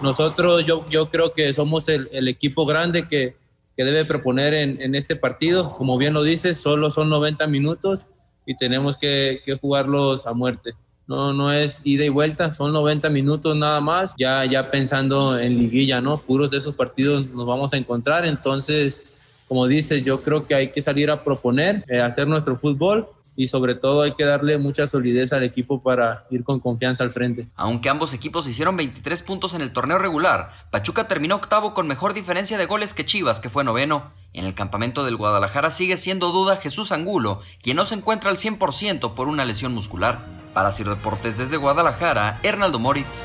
[0.00, 3.36] Nosotros yo, yo creo que somos el, equipo grande que,
[3.76, 5.76] que debe proponer en, en, este partido.
[5.76, 8.06] Como bien lo dices, solo son 90 minutos
[8.46, 10.74] y tenemos que, que, jugarlos a muerte.
[11.08, 15.58] No, no es ida y vuelta, son 90 minutos nada más, ya, ya pensando en
[15.58, 16.18] liguilla, ¿no?
[16.18, 19.02] Puros de esos partidos nos vamos a encontrar, entonces
[19.48, 23.46] como dices, yo creo que hay que salir a proponer, eh, hacer nuestro fútbol y
[23.46, 27.46] sobre todo hay que darle mucha solidez al equipo para ir con confianza al frente.
[27.54, 32.14] Aunque ambos equipos hicieron 23 puntos en el torneo regular, Pachuca terminó octavo con mejor
[32.14, 34.10] diferencia de goles que Chivas, que fue noveno.
[34.32, 38.36] En el campamento del Guadalajara sigue siendo duda Jesús Angulo, quien no se encuentra al
[38.36, 40.18] 100% por una lesión muscular.
[40.52, 43.24] Para Sir Deportes desde Guadalajara, Hernaldo Moritz.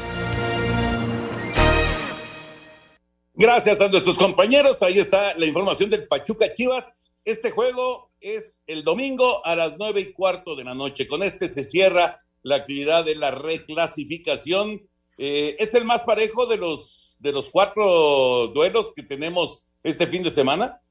[3.35, 4.83] Gracias a nuestros compañeros.
[4.83, 6.93] Ahí está la información del Pachuca Chivas.
[7.25, 11.07] Este juego es el domingo a las nueve y cuarto de la noche.
[11.07, 14.87] Con este se cierra la actividad de la reclasificación.
[15.17, 20.21] Eh, es el más parejo de los de los cuatro duelos que tenemos este fin
[20.21, 20.81] de semana.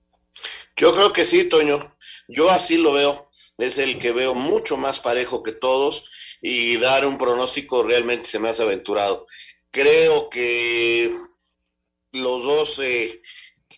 [0.77, 1.79] Yo creo que sí, Toño.
[2.27, 3.29] Yo así lo veo.
[3.59, 8.41] Es el que veo mucho más parejo que todos y dar un pronóstico realmente se
[8.41, 9.27] me hace aventurado.
[9.71, 11.09] Creo que
[12.13, 13.23] los dos, eh,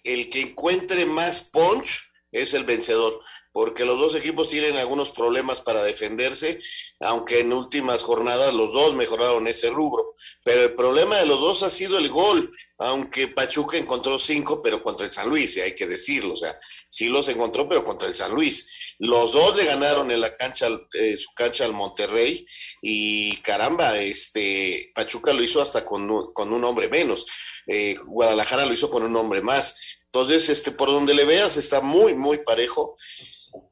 [0.02, 3.20] el que encuentre más punch es el vencedor,
[3.52, 6.60] porque los dos equipos tienen algunos problemas para defenderse,
[6.98, 10.14] aunque en últimas jornadas los dos mejoraron ese rubro.
[10.42, 14.82] Pero el problema de los dos ha sido el gol, aunque Pachuca encontró cinco, pero
[14.82, 18.08] contra el San Luis, y hay que decirlo, o sea, sí los encontró, pero contra
[18.08, 18.68] el San Luis.
[18.98, 22.44] Los dos le ganaron en la cancha, eh, su cancha al Monterrey,
[22.82, 27.24] y caramba, este Pachuca lo hizo hasta con, con un hombre menos.
[27.66, 29.76] Eh, Guadalajara lo hizo con un hombre más.
[30.06, 32.96] Entonces, este, por donde le veas, está muy, muy parejo.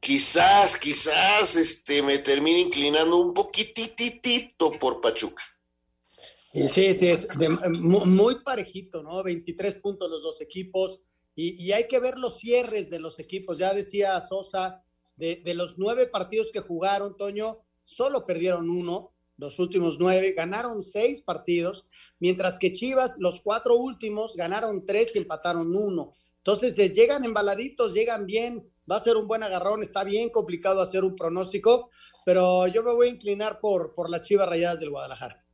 [0.01, 5.43] Quizás, quizás, este, me termine inclinando un poquititito por Pachuca.
[6.53, 7.29] Sí, sí, es
[7.71, 9.23] muy, parejito, ¿no?
[9.23, 11.01] 23 puntos los dos equipos.
[11.35, 13.57] Y, y, hay que ver los cierres de los equipos.
[13.57, 14.85] Ya decía Sosa,
[15.17, 20.83] de, de los nueve partidos que jugaron, Toño, solo perdieron uno los últimos nueve, ganaron
[20.83, 21.87] seis partidos,
[22.19, 26.13] mientras que Chivas, los cuatro últimos, ganaron tres y empataron uno.
[26.39, 30.81] Entonces, eh, llegan embaladitos, llegan bien, va a ser un buen agarrón, está bien complicado
[30.81, 31.91] hacer un pronóstico,
[32.25, 35.45] pero yo me voy a inclinar por, por las Chivas Rayadas del Guadalajara.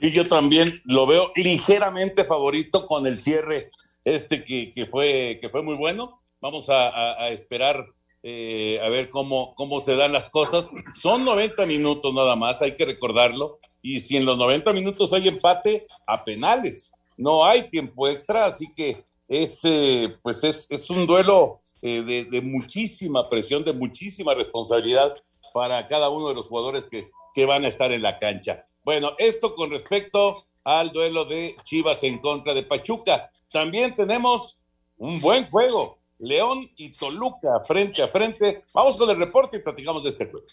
[0.00, 3.70] Y yo también lo veo ligeramente favorito con el cierre
[4.04, 6.20] este que, que fue, que fue muy bueno.
[6.40, 7.86] Vamos a, esperar
[8.22, 10.70] eh, a ver cómo, cómo se dan las cosas.
[11.00, 13.58] Son 90 minutos nada más, hay que recordarlo.
[13.82, 16.92] Y si en los 90 minutos hay empate, a penales.
[17.16, 22.24] No hay tiempo extra, así que es, eh, pues es, es, un duelo eh, de,
[22.24, 25.16] de, muchísima presión, de muchísima responsabilidad
[25.52, 28.66] para cada uno de los jugadores que, que van a estar en la cancha.
[28.84, 33.30] Bueno, esto con respecto al duelo de Chivas en contra de Pachuca.
[33.50, 34.58] También tenemos
[34.96, 38.62] un buen juego, León y Toluca frente a frente.
[38.72, 40.46] Vamos con el reporte y platicamos de este juego.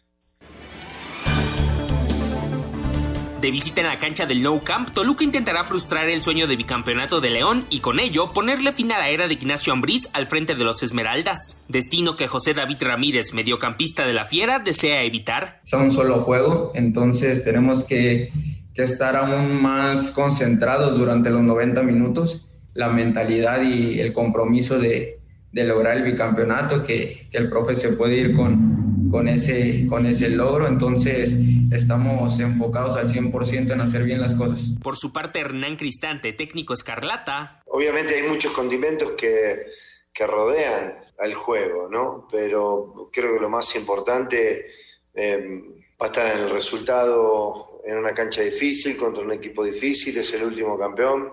[3.39, 7.21] De visita en la cancha del Nou Camp, Toluca intentará frustrar el sueño de bicampeonato
[7.21, 10.55] de León y con ello ponerle fin a la era de Ignacio Ambriz al frente
[10.55, 15.61] de los Esmeraldas, destino que José David Ramírez, mediocampista de la Fiera, desea evitar.
[15.63, 18.29] Es un solo juego, entonces tenemos que,
[18.73, 25.18] que estar aún más concentrados durante los 90 minutos, la mentalidad y el compromiso de,
[25.51, 30.05] de lograr el bicampeonato, que, que el profe se puede ir con, con, ese, con
[30.05, 31.39] ese logro, entonces
[31.71, 34.61] estamos enfocados al 100% en hacer bien las cosas.
[34.81, 37.61] Por su parte, Hernán Cristante, técnico escarlata.
[37.65, 39.65] Obviamente hay muchos condimentos que,
[40.13, 42.27] que rodean al juego, ¿no?
[42.31, 44.67] Pero creo que lo más importante
[45.13, 45.61] eh,
[46.01, 50.33] va a estar en el resultado en una cancha difícil, contra un equipo difícil, es
[50.33, 51.31] el último campeón.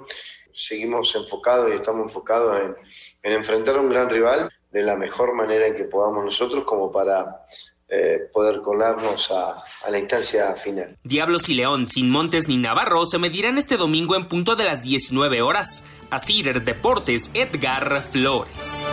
[0.57, 2.75] Seguimos enfocados y estamos enfocados en,
[3.23, 6.91] en enfrentar a un gran rival de la mejor manera en que podamos nosotros como
[6.91, 7.43] para
[7.89, 10.97] eh, poder colarnos a, a, la instancia final.
[11.05, 14.83] Diablos y León, sin Montes ni Navarro, se medirán este domingo en punto de las
[14.83, 15.85] 19 horas.
[16.09, 18.89] A Cider Deportes, Edgar Flores.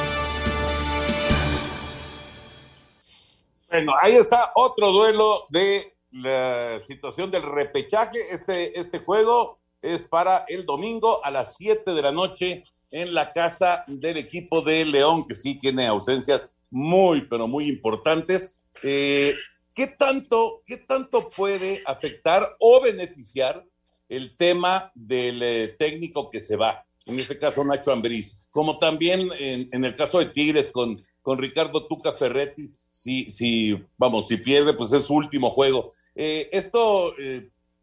[3.69, 8.19] Bueno, ahí está otro duelo de la situación del repechaje.
[8.31, 13.31] Este, este juego es para el domingo a las 7 de la noche en la
[13.31, 18.55] casa del equipo de León, que sí tiene ausencias muy, pero muy importantes.
[18.81, 19.35] Eh,
[19.73, 23.65] ¿qué, tanto, ¿Qué tanto puede afectar o beneficiar
[24.07, 26.85] el tema del eh, técnico que se va?
[27.05, 31.85] En este caso, Nacho Ambriz, como también en, el caso de Tigres con, con Ricardo
[31.87, 35.91] Tuca Ferretti, si, si, vamos, si pierde, pues es su último juego.
[36.15, 37.13] Eh, ¿Esto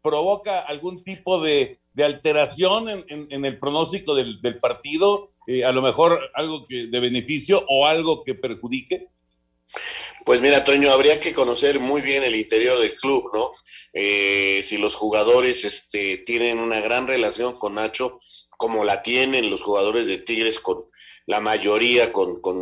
[0.01, 5.31] provoca algún tipo de, de alteración en, en, el pronóstico del, del partido?
[5.47, 9.07] Eh, a lo mejor algo que, de beneficio o algo que perjudique.
[10.25, 13.51] Pues mira, Toño, habría que conocer muy bien el interior del club, ¿no?
[13.93, 18.19] Eh, si los jugadores este, tienen una gran relación con Nacho,
[18.57, 20.85] como la tienen los jugadores de Tigres con
[21.25, 22.57] la mayoría con, con,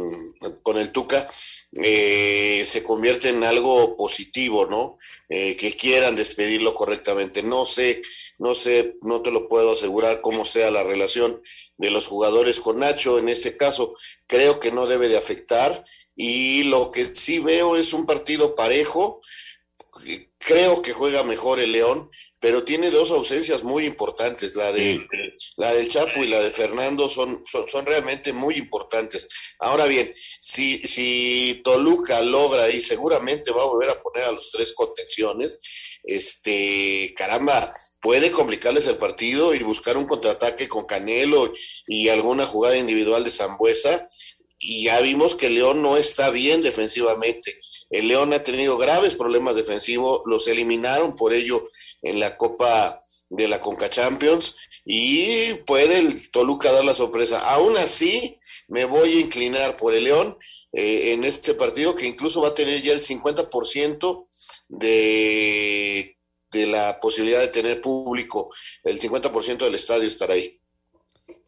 [0.61, 1.27] con el Tuca,
[1.73, 4.97] eh, se convierte en algo positivo, ¿no?
[5.29, 7.43] Eh, que quieran despedirlo correctamente.
[7.43, 8.01] No sé,
[8.39, 11.41] no sé, no te lo puedo asegurar cómo sea la relación
[11.77, 13.93] de los jugadores con Nacho en este caso.
[14.27, 19.21] Creo que no debe de afectar y lo que sí veo es un partido parejo.
[20.37, 24.55] Creo que juega mejor el León, pero tiene dos ausencias muy importantes.
[24.55, 25.05] La, de,
[25.57, 29.27] la del Chapo y la de Fernando son, son, son realmente muy importantes.
[29.59, 34.51] Ahora bien, si, si Toluca logra y seguramente va a volver a poner a los
[34.51, 35.59] tres contenciones,
[36.03, 41.53] este, caramba, puede complicarles el partido y buscar un contraataque con Canelo
[41.87, 44.09] y alguna jugada individual de Zambuesa
[44.59, 47.59] y ya vimos que León no está bien defensivamente.
[47.89, 51.69] El León ha tenido graves problemas defensivos, los eliminaron por ello
[52.01, 57.39] en la Copa de la Conca Champions y puede el Toluca dar la sorpresa.
[57.39, 60.37] Aún así, me voy a inclinar por el León
[60.71, 64.27] eh, en este partido que incluso va a tener ya el 50%
[64.67, 66.17] de,
[66.51, 70.59] de la posibilidad de tener público, el 50% del estadio estará ahí.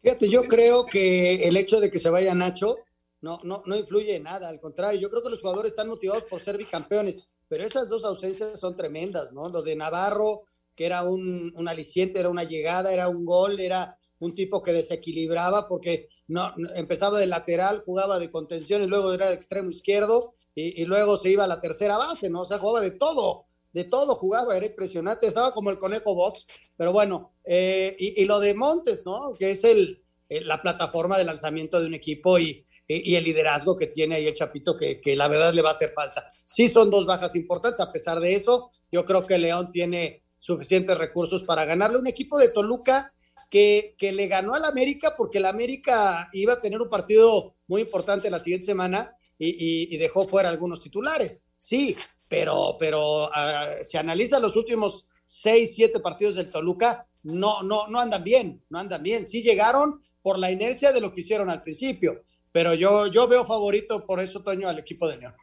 [0.02, 2.78] Fíjate, yo creo que el hecho de que se vaya Nacho
[3.20, 6.24] no, no, no influye en nada, al contrario, yo creo que los jugadores están motivados
[6.24, 7.20] por ser bicampeones,
[7.52, 9.46] pero esas dos ausencias son tremendas, ¿no?
[9.50, 14.34] Lo de Navarro, que era un, aliciente, era una llegada, era un gol, era un
[14.34, 19.34] tipo que desequilibraba porque no, empezaba de lateral, jugaba de contención y luego era de
[19.34, 22.40] extremo izquierdo y, luego se iba a la tercera base, ¿no?
[22.40, 26.46] O sea, jugaba de todo, de todo jugaba, era impresionante, estaba como el conejo box,
[26.78, 29.34] pero bueno, eh, y, y, lo de Montes, ¿no?
[29.38, 32.64] Que es el, el, la plataforma de lanzamiento de un equipo y,
[33.04, 35.72] y el liderazgo que tiene ahí el Chapito, que, que, la verdad le va a
[35.72, 36.28] hacer falta.
[36.30, 40.98] Sí son dos bajas importantes, a pesar de eso, yo creo que León tiene suficientes
[40.98, 43.12] recursos para ganarle un equipo de Toluca
[43.48, 47.82] que, que le ganó al América porque el América iba a tener un partido muy
[47.82, 51.42] importante la siguiente semana y, y, y dejó fuera algunos titulares.
[51.56, 51.96] Sí,
[52.28, 58.00] pero, pero uh, se analiza los últimos seis, siete partidos del Toluca, no, no, no
[58.00, 59.28] andan bien, no andan bien.
[59.28, 63.44] Sí llegaron por la inercia de lo que hicieron al principio pero yo, yo veo
[63.44, 65.34] favorito por eso, Toño, al equipo de León.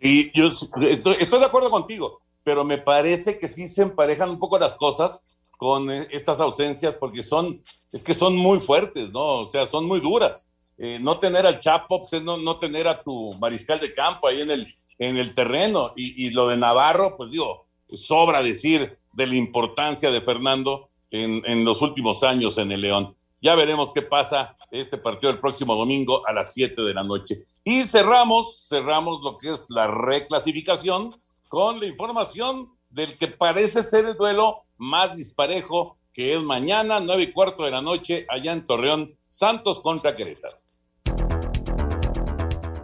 [0.00, 4.58] Y yo estoy, de acuerdo contigo, pero me parece que sí se emparejan un poco
[4.58, 5.24] las cosas
[5.56, 9.40] con estas ausencias, porque son, es que son muy fuertes, ¿no?
[9.40, 10.50] O sea, son muy duras.
[10.78, 14.40] Eh, no tener al Chapo, pues, no, no tener a tu mariscal de campo ahí
[14.40, 15.92] en el, en el terreno.
[15.96, 21.42] Y, y lo de Navarro, pues digo, sobra decir de la importancia de Fernando en,
[21.44, 23.16] en los últimos años en el León.
[23.40, 27.44] Ya veremos qué pasa este partido el próximo domingo a las 7 de la noche.
[27.64, 34.06] Y cerramos, cerramos lo que es la reclasificación con la información del que parece ser
[34.06, 38.66] el duelo más disparejo, que es mañana, nueve y cuarto de la noche, allá en
[38.66, 40.58] Torreón, Santos contra Querétaro.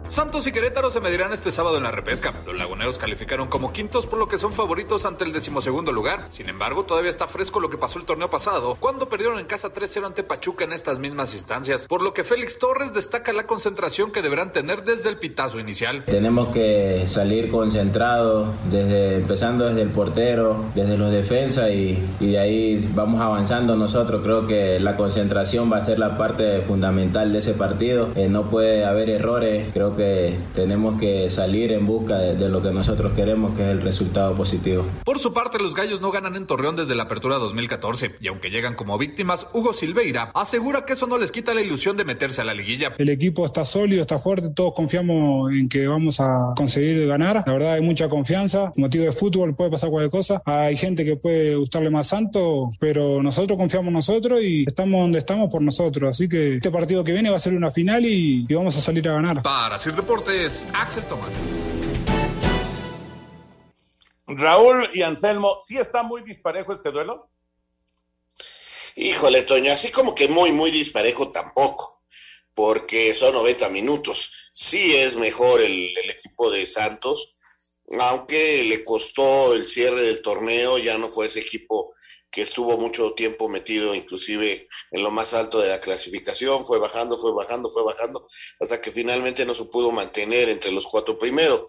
[0.05, 2.31] Santos y Querétaro se medirán este sábado en la repesca.
[2.45, 6.27] Los laguneros calificaron como quintos por lo que son favoritos ante el decimosegundo lugar.
[6.29, 9.73] Sin embargo, todavía está fresco lo que pasó el torneo pasado, cuando perdieron en casa
[9.73, 14.11] 3-0 ante Pachuca en estas mismas instancias, por lo que Félix Torres destaca la concentración
[14.11, 16.05] que deberán tener desde el pitazo inicial.
[16.05, 22.87] Tenemos que salir concentrados, desde, empezando desde el portero, desde los defensas y, de ahí
[22.93, 24.21] vamos avanzando nosotros.
[24.21, 28.09] Creo que la concentración va a ser la parte fundamental de ese partido.
[28.15, 29.69] Eh, no puede haber errores.
[29.73, 33.69] Creo que tenemos que salir en busca de, de, lo que nosotros queremos, que es
[33.69, 34.85] el resultado positivo.
[35.03, 38.49] Por su parte, los gallos no ganan en Torreón desde la apertura 2014, y aunque
[38.49, 42.41] llegan como víctimas, Hugo Silveira asegura que eso no les quita la ilusión de meterse
[42.41, 42.93] a la liguilla.
[42.97, 47.43] El equipo está sólido, está fuerte, todos confiamos en que vamos a conseguir ganar.
[47.45, 50.41] La verdad hay mucha confianza, motivo de fútbol puede pasar cualquier cosa.
[50.45, 55.19] Hay gente que puede gustarle más santo, pero nosotros confiamos en nosotros y estamos donde
[55.19, 56.11] estamos por nosotros.
[56.11, 58.81] Así que este partido que viene va a ser una final y, y vamos a
[58.81, 59.41] salir a ganar.
[59.41, 61.31] Para Sir Deportes, Axel Tomás.
[64.25, 67.29] Raúl y Anselmo, ¿sí está muy disparejo este duelo?
[68.95, 72.03] Híjole, Toño, así como que muy, muy disparejo tampoco,
[72.55, 74.31] porque son 90 minutos.
[74.53, 77.37] Sí es mejor el, el, equipo de Santos,
[77.99, 81.93] aunque le costó el cierre del torneo, ya no fue ese equipo
[82.35, 87.17] que estuvo mucho tiempo metido inclusive en lo más alto de la clasificación, fue bajando,
[87.17, 88.27] fue bajando, fue bajando,
[88.59, 91.61] hasta que finalmente no se pudo mantener entre los cuatro primeros,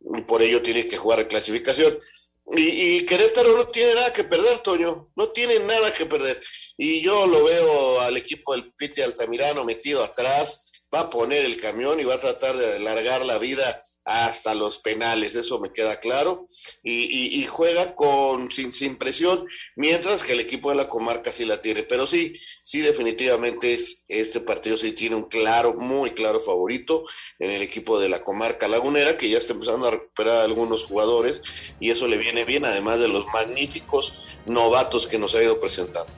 [0.00, 1.98] y por ello tiene que jugar clasificación.
[2.56, 6.42] Y, y, Querétaro no tiene nada que perder, Toño, no tiene nada que perder.
[6.78, 11.60] Y yo lo veo al equipo del Pite Altamirano metido atrás, va a poner el
[11.60, 15.98] camión y va a tratar de alargar la vida hasta los penales, eso me queda
[15.98, 16.44] claro,
[16.82, 19.46] y, juega con sin, presión,
[19.76, 24.04] mientras que el equipo de la comarca sí la tiene, pero sí, sí definitivamente es,
[24.08, 27.04] este partido sí tiene un claro, muy claro favorito
[27.38, 31.40] en el equipo de la comarca lagunera, que ya está empezando a recuperar algunos jugadores,
[31.80, 36.12] y eso le viene bien, además de los magníficos novatos que nos ha ido presentando.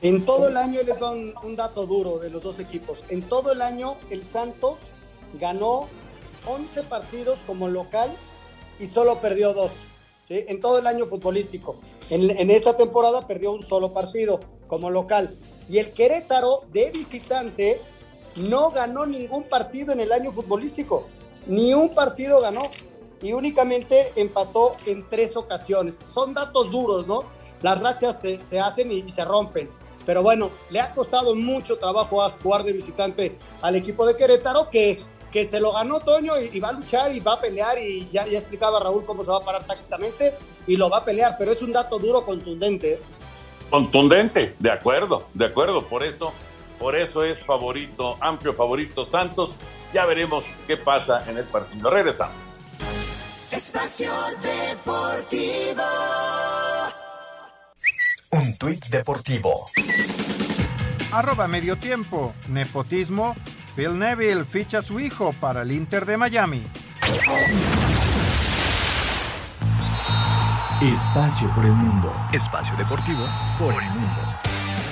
[0.00, 3.02] En todo el año les un, un, dato duro de los dos equipos.
[3.08, 4.78] En todo el año el Santos
[5.34, 5.88] ganó
[6.46, 8.10] 11 partidos como local
[8.78, 9.72] y solo perdió dos.
[10.28, 11.76] En todo el año futbolístico.
[12.10, 15.34] En, esta temporada perdió un solo partido como local.
[15.70, 17.80] Y el Querétaro de visitante
[18.36, 21.06] no ganó ningún partido en el año futbolístico.
[21.46, 22.62] Ni un partido ganó.
[23.22, 25.98] Y únicamente empató en tres ocasiones.
[26.12, 27.24] Son datos duros, ¿no?
[27.62, 29.68] Las rachas se, hacen y, y se rompen
[30.08, 34.70] pero bueno, le ha costado mucho trabajo a jugar de visitante al equipo de Querétaro,
[34.70, 34.98] que,
[35.32, 38.08] que se lo ganó Toño y, y va a luchar y va a pelear, y
[38.10, 40.34] ya, ya, explicaba Raúl cómo se va a parar tácticamente,
[40.66, 43.00] y lo va a pelear, pero es un dato duro, contundente.
[43.70, 46.32] Contundente, de acuerdo, de acuerdo, por eso,
[46.78, 49.50] por eso es favorito, amplio favorito Santos.
[49.92, 51.90] Ya veremos qué pasa en el partido.
[51.90, 52.36] Regresamos.
[53.50, 54.12] Espacio
[54.42, 55.82] Deportivo.
[58.30, 59.64] Un tuit deportivo.
[61.12, 62.34] Arroba medio tiempo.
[62.48, 63.34] Nepotismo.
[63.78, 66.64] Phil Neville ficha a su hijo para el Inter de Miami.
[70.82, 72.12] Espacio por el mundo.
[72.32, 73.24] Espacio deportivo
[73.56, 74.47] por el mundo.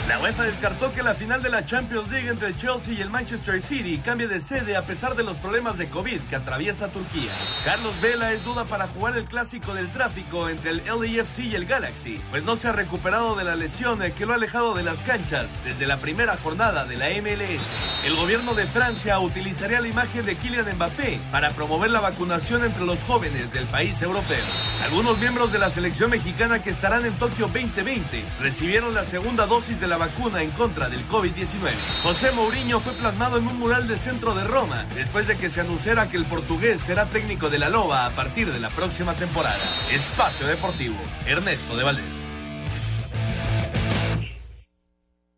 [0.09, 3.61] La UEFA descartó que la final de la Champions League entre Chelsea y el Manchester
[3.61, 7.33] City cambie de sede a pesar de los problemas de COVID que atraviesa Turquía.
[7.65, 11.67] Carlos Vela es duda para jugar el clásico del tráfico entre el LAFC y el
[11.67, 15.03] Galaxy, pues no se ha recuperado de la lesión que lo ha alejado de las
[15.03, 17.67] canchas desde la primera jornada de la MLS.
[18.05, 22.87] El gobierno de Francia utilizaría la imagen de Kylian Mbappé para promover la vacunación entre
[22.87, 24.45] los jóvenes del país europeo.
[24.85, 29.81] Algunos miembros de la selección mexicana que estarán en Tokio 2020 recibieron la segunda dosis
[29.81, 31.73] de la vacuna en contra del COVID-19.
[32.03, 35.61] José Mourinho fue plasmado en un mural del centro de Roma después de que se
[35.61, 39.63] anunciara que el portugués será técnico de la Loba a partir de la próxima temporada.
[39.91, 42.27] Espacio Deportivo, Ernesto de Valdés.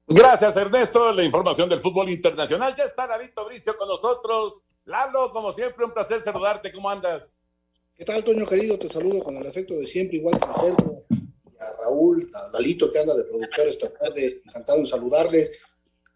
[0.07, 1.13] Gracias, Ernesto.
[1.13, 2.75] La información del fútbol internacional.
[2.77, 4.63] Ya está Larito Bricio con nosotros.
[4.87, 6.73] Lalo, como siempre, un placer saludarte.
[6.73, 7.39] ¿Cómo andas?
[7.95, 8.79] ¿Qué tal, Toño querido?
[8.79, 11.03] Te saludo con el afecto de siempre, igual que Anselmo,
[11.61, 15.61] a Raúl, a Lalito que anda de productor esta tarde, encantado en saludarles.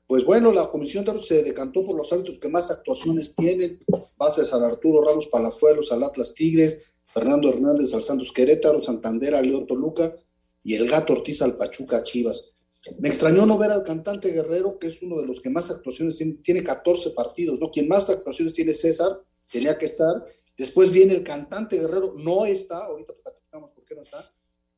[0.07, 3.83] Pues bueno, la comisión de se decantó por los árbitros que más actuaciones tienen,
[4.17, 9.47] bases al Arturo Ramos Palazuelos, al Atlas Tigres, Fernando Hernández al Santos Querétaro, Santander al
[9.47, 10.15] León Toluca
[10.63, 12.53] y el Gato Ortiz al Pachuca Chivas.
[12.99, 16.17] Me extrañó no ver al cantante Guerrero, que es uno de los que más actuaciones
[16.17, 17.71] tiene, tiene 14 partidos, ¿no?
[17.71, 19.21] Quien más actuaciones tiene César,
[19.51, 20.27] tenía que estar.
[20.57, 24.25] Después viene el cantante Guerrero, no está, ahorita platicamos por qué no está.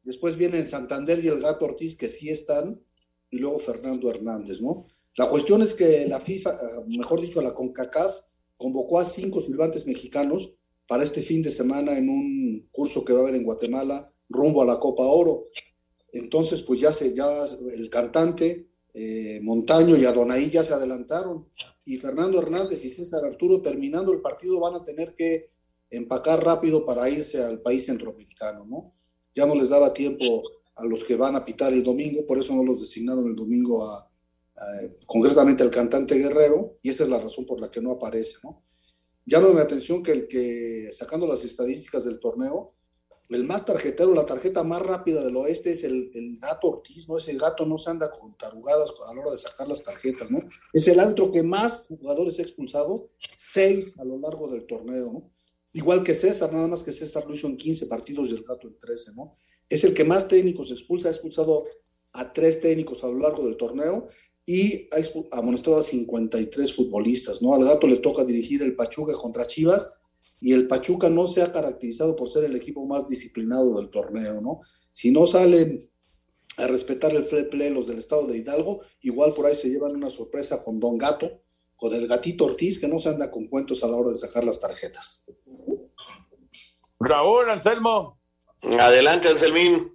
[0.05, 2.81] Después viene Santander y el Gato Ortiz, que sí están,
[3.31, 4.85] y luego Fernando Hernández, ¿no?
[5.17, 8.21] La cuestión es que la FIFA, eh, mejor dicho, la CONCACAF,
[8.57, 10.55] convocó a cinco silbantes mexicanos
[10.87, 14.63] para este fin de semana en un curso que va a haber en Guatemala rumbo
[14.63, 15.47] a la Copa Oro.
[16.13, 17.27] Entonces, pues ya se, ya
[17.73, 21.49] el cantante eh, Montaño y Adonai ya se adelantaron
[21.85, 25.51] y Fernando Hernández y César Arturo terminando el partido van a tener que
[25.91, 28.95] empacar rápido para irse al país centroamericano, ¿no?
[29.35, 30.43] Ya no les daba tiempo
[30.77, 33.85] a los que van a pitar el domingo, por eso no los designaron el domingo
[33.85, 34.11] a,
[35.07, 38.63] concretamente al cantante Guerrero, y esa es la razón por la que no aparece, ¿no?
[39.27, 42.75] Llama mi atención que el que, sacando las estadísticas del torneo,
[43.31, 47.17] el más tarjetero, la tarjeta más rápida del oeste es el, gato Ortiz, ¿no?
[47.17, 50.41] Ese gato no se anda con tarugadas a la hora de sacar las tarjetas, ¿no?
[50.73, 55.31] Es el árbitro que más jugadores ha expulsado, seis a lo largo del torneo, ¿no?
[55.75, 58.69] Igual que César, nada más que César lo hizo en 15 partidos y el gato
[58.69, 59.37] en 13, ¿no?
[59.69, 61.65] Es el que más técnicos expulsa, ha expulsado
[62.13, 64.07] a tres técnicos a lo largo del torneo
[64.47, 67.55] y ha amonestado a 53 futbolistas, ¿no?
[67.55, 69.89] Al gato le toca dirigir el Pachuca contra Chivas
[70.39, 74.41] y el Pachuca no se ha caracterizado por ser el equipo más disciplinado del torneo,
[74.41, 74.61] ¿no?
[74.93, 75.91] Si no salen
[76.57, 79.97] a respetar el fair play los del estado de Hidalgo, igual por ahí se llevan
[79.97, 81.43] una sorpresa con Don Gato,
[81.85, 84.43] con el gatito Ortiz, que no se anda con cuentos a la hora de sacar
[84.43, 85.23] las tarjetas.
[86.99, 88.23] Raúl, Anselmo.
[88.81, 89.95] Adelante, Anselmín.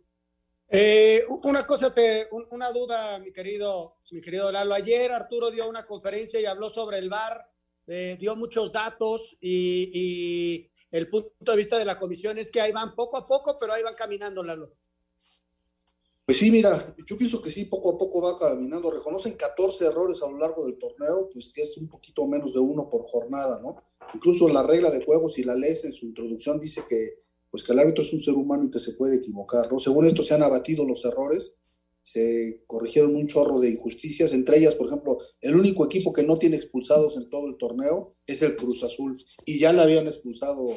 [0.70, 4.76] Eh, una cosa, te, una duda, mi querido, mi querido Lalo.
[4.76, 7.50] Ayer Arturo dio una conferencia y habló sobre el VAR,
[7.88, 12.72] eh, dio muchos datos y, el punto de vista de la comisión es que ahí
[12.72, 14.76] van poco a poco, pero ahí van caminando, Lalo.
[16.30, 18.92] Pues sí, mira, yo pienso que sí, poco a poco va caminando.
[18.92, 22.60] Reconocen 14 errores a lo largo del torneo, pues que es un poquito menos de
[22.60, 23.78] uno por jornada, ¿no?
[24.14, 27.74] Incluso la regla de juegos, si la lees en su introducción, dice que pues que
[27.74, 29.80] el árbitro es un ser humano y que se puede equivocar, ¿no?
[29.80, 31.56] Según esto se han abatido los errores,
[32.04, 36.38] se corrigieron un chorro de injusticias, entre ellas, por ejemplo, el único equipo que no
[36.38, 39.18] tiene expulsados en todo el torneo es el Cruz Azul,
[39.48, 40.70] y ya le habían expulsado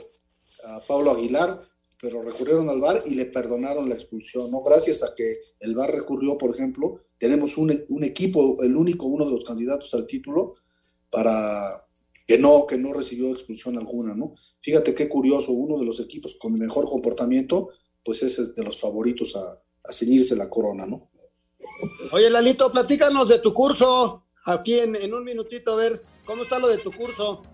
[0.64, 1.61] a Pablo Aguilar,
[2.03, 4.61] pero recurrieron al VAR y le perdonaron la expulsión, ¿no?
[4.62, 9.24] Gracias a que el VAR recurrió, por ejemplo, tenemos un, un equipo, el único, uno
[9.24, 10.57] de los candidatos al título,
[11.11, 11.86] para
[12.26, 14.34] que no, que no recibió expulsión alguna, ¿no?
[14.61, 17.68] Fíjate qué curioso, uno de los equipos con mejor comportamiento,
[18.05, 21.07] pues es de los favoritos a, a ceñirse la corona, ¿no?
[22.11, 26.66] Oye, Lalito, platícanos de tu curso, aquí en, un minutito, a ver, ¿cómo está lo
[26.66, 27.44] de tu curso?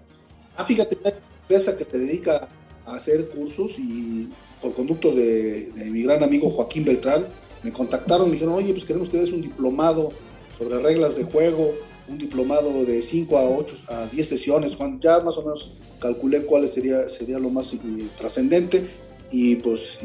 [0.57, 1.11] Ah, fíjate, una
[1.43, 2.49] empresa que se dedica
[2.95, 4.29] hacer cursos y
[4.61, 7.27] por conducto de, mi gran amigo Joaquín Beltrán,
[7.63, 10.13] me contactaron, me dijeron, oye, pues queremos que des un diplomado
[10.57, 11.75] sobre reglas de juego,
[12.09, 16.45] un diplomado de 5 a 8 a 10 sesiones, Juan, ya más o menos calculé
[16.45, 17.79] cuál sería, sería lo más eh,
[18.17, 18.85] trascendente
[19.31, 19.99] y pues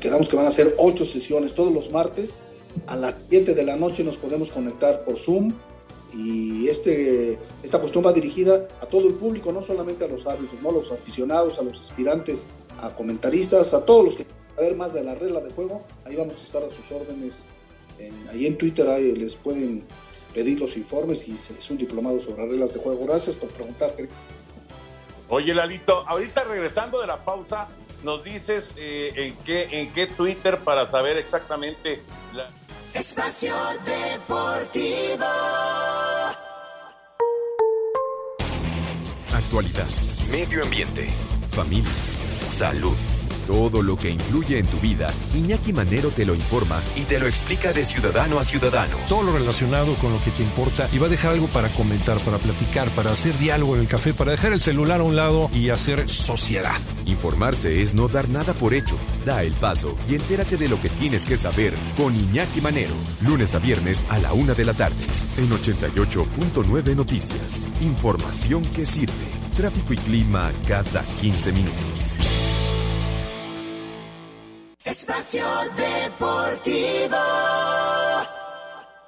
[0.00, 2.40] quedamos que van a ser 8 sesiones todos los martes.
[2.86, 5.52] A las 7 de la noche nos podemos conectar por Zoom
[6.12, 10.60] y este, esta cuestión va dirigida a todo el público, no solamente a los árbitros,
[10.62, 10.70] ¿no?
[10.70, 12.46] a los aficionados, a los aspirantes,
[12.80, 15.82] a comentaristas, a todos los que ver más de la regla de juego.
[16.04, 17.44] Ahí vamos a estar a sus órdenes.
[18.30, 18.86] ahí en Twitter
[19.16, 19.84] les pueden
[20.34, 23.04] pedir los informes y es un diplomado sobre reglas de juego.
[23.06, 23.94] Gracias por preguntar,
[25.30, 27.68] Oye, Lalito, ahorita regresando de la pausa,
[28.02, 32.00] nos dices eh, en, qué, en qué Twitter para saber exactamente
[32.32, 32.48] la...
[32.94, 35.24] Espacio Deportivo.
[39.32, 39.86] Actualidad,
[40.30, 41.08] medio ambiente,
[41.50, 41.90] familia,
[42.48, 42.96] salud.
[43.48, 47.26] Todo lo que influye en tu vida, Iñaki Manero te lo informa y te lo
[47.26, 48.98] explica de ciudadano a ciudadano.
[49.08, 52.20] Todo lo relacionado con lo que te importa y va a dejar algo para comentar,
[52.20, 55.48] para platicar, para hacer diálogo en el café, para dejar el celular a un lado
[55.54, 56.76] y hacer sociedad.
[57.06, 58.98] Informarse es no dar nada por hecho.
[59.24, 62.92] Da el paso y entérate de lo que tienes que saber con Iñaki Manero.
[63.22, 64.96] Lunes a viernes a la una de la tarde.
[65.38, 67.66] En 88.9 Noticias.
[67.80, 69.14] Información que sirve.
[69.56, 72.18] Tráfico y clima cada 15 minutos.
[74.88, 75.44] Espacio
[75.76, 77.18] Deportivo.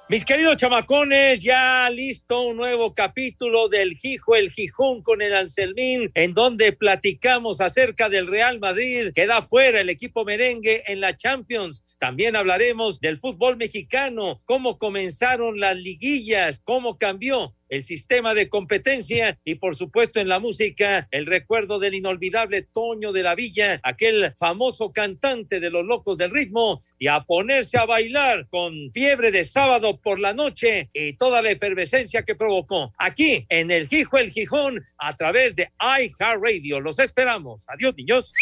[0.09, 6.11] Mis queridos chamacones, ya listo un nuevo capítulo del Gijo el Gijón con el Anselmín,
[6.13, 11.17] en donde platicamos acerca del Real Madrid, que da fuera el equipo merengue en la
[11.17, 11.97] Champions.
[11.97, 19.39] También hablaremos del fútbol mexicano, cómo comenzaron las liguillas, cómo cambió el sistema de competencia
[19.43, 24.33] y por supuesto en la música el recuerdo del inolvidable Toño de la Villa, aquel
[24.37, 29.45] famoso cantante de los locos del ritmo y a ponerse a bailar con fiebre de
[29.45, 34.31] sábado por la noche y toda la efervescencia que provocó aquí en el Gijo el
[34.31, 36.81] Gijón a través de iHeartRadio.
[36.81, 37.63] Los esperamos.
[37.69, 38.33] Adiós, niños.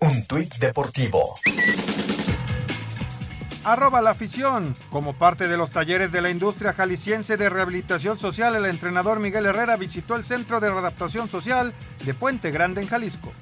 [0.00, 1.34] Un tuit deportivo
[3.64, 4.74] arroba la afición.
[4.90, 9.46] Como parte de los talleres de la industria jalisciense de rehabilitación social, el entrenador Miguel
[9.46, 11.72] Herrera visitó el Centro de Readaptación Social
[12.04, 13.32] de Puente Grande en Jalisco.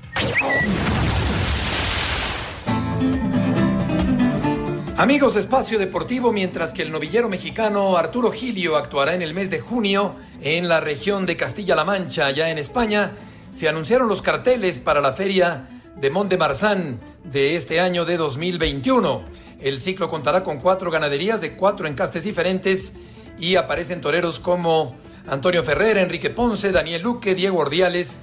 [4.99, 9.51] Amigos de Espacio Deportivo, mientras que el novillero mexicano Arturo Gilio actuará en el mes
[9.51, 13.13] de junio en la región de Castilla-La Mancha, allá en España,
[13.51, 18.17] se anunciaron los carteles para la feria de Mont de Marsan de este año de
[18.17, 19.23] 2021.
[19.61, 22.93] El ciclo contará con cuatro ganaderías de cuatro encastes diferentes
[23.39, 24.95] y aparecen toreros como
[25.27, 28.19] Antonio Ferrer, Enrique Ponce, Daniel Luque, Diego Ordiales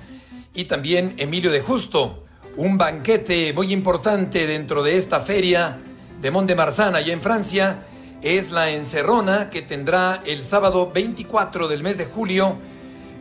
[0.53, 2.23] y también Emilio de Justo.
[2.55, 5.79] Un banquete muy importante dentro de esta feria
[6.21, 7.85] de Mont de Marsan, allá en Francia,
[8.21, 12.57] es la encerrona que tendrá el sábado 24 del mes de julio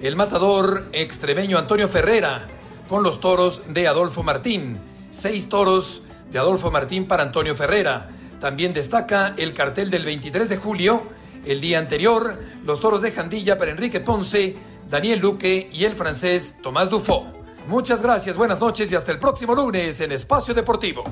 [0.03, 2.49] el matador extremeño Antonio Ferrera
[2.89, 4.81] con los toros de Adolfo Martín.
[5.11, 6.03] Seis toros
[6.33, 8.09] de Adolfo Martín para Antonio Ferrera.
[8.41, 11.03] También destaca el cartel del 23 de julio,
[11.45, 14.57] el día anterior, los toros de Jandilla para Enrique Ponce,
[14.89, 17.27] Daniel Luque y el francés Tomás Dufo.
[17.69, 21.05] Muchas gracias, buenas noches y hasta el próximo lunes en Espacio Deportivo.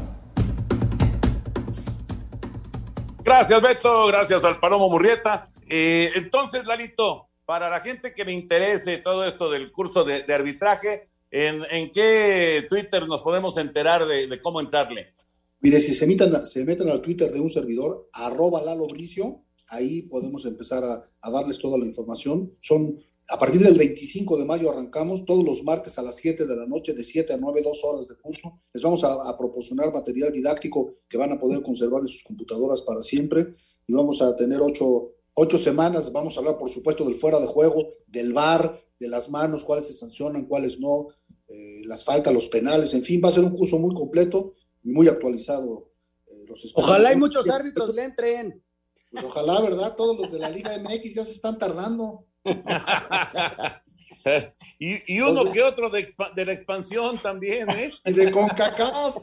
[3.23, 4.07] Gracias, Beto.
[4.07, 5.49] Gracias al Palomo Murrieta.
[5.69, 11.10] Eh, entonces, Lalito, para la gente que le interese todo esto del curso de arbitraje,
[11.31, 15.15] ¿En, qué Twitter nos podemos enterar de, cómo entrarle?
[15.61, 16.07] Mire, si se,
[16.47, 21.59] se meten al Twitter de un servidor, arroba Lalo Bricio, ahí podemos empezar a, darles
[21.59, 22.57] toda la información.
[22.61, 26.57] Son, a partir del 25 de mayo arrancamos, todos los martes a las 7 de
[26.57, 28.61] la noche, de 7 a 9, dos horas de curso.
[28.73, 33.03] Les vamos a, proporcionar material didáctico que van a poder conservar en sus computadoras para
[33.03, 33.55] siempre.
[33.87, 36.13] Y vamos a tener ocho, ocho semanas.
[36.13, 39.87] Vamos a hablar, por supuesto, del fuera de juego, del bar, de las manos, cuáles
[39.87, 41.09] se sancionan, cuáles no,
[41.51, 44.91] eh, las faltas, los penales, en fin, va a ser un curso muy completo y
[44.91, 45.91] muy actualizado.
[46.29, 48.63] Eh, ojalá hay muchos árbitros le entren.
[49.11, 49.97] Pues ojalá, ¿verdad?
[49.97, 52.27] Todos los de la Liga MX ya se están tardando.
[54.79, 57.93] y, uno que otro de, la expansión también, ¿eh?
[58.05, 59.17] Y de CONCACAF.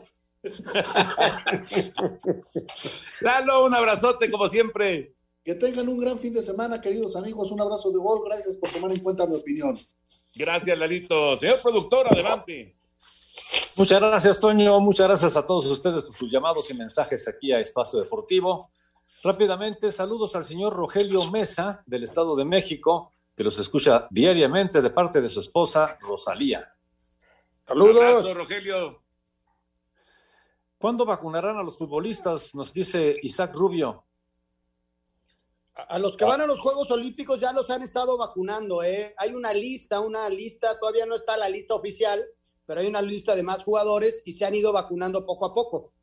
[3.21, 5.15] Lalo, un abrazote como siempre.
[5.45, 7.51] Que tengan un gran fin de semana, queridos amigos.
[7.51, 8.21] Un abrazo de gol.
[8.25, 9.77] Gracias por tomar en cuenta mi opinión.
[10.37, 11.37] Gracias, Lalito.
[11.37, 12.75] Señor productor, adelante.
[13.75, 14.79] Muchas gracias, Toño.
[14.79, 18.71] Muchas gracias a todos ustedes por sus llamados y mensajes aquí a Espacio Deportivo.
[19.23, 24.89] Rápidamente, saludos al señor Rogelio Mesa del Estado de México, que los escucha diariamente de
[24.89, 26.73] parte de su esposa Rosalía.
[27.67, 28.99] Saludos, Rogelio.
[30.77, 32.53] ¿Cuándo vacunarán a los futbolistas?
[32.55, 34.06] Nos dice Isaac Rubio.
[35.89, 39.13] A los que van a los Juegos Olímpicos ya los han estado vacunando, ¿eh?
[39.17, 42.23] Hay una lista, una lista, todavía no está la lista oficial,
[42.65, 45.93] pero hay una lista de más jugadores y se han ido vacunando poco a poco.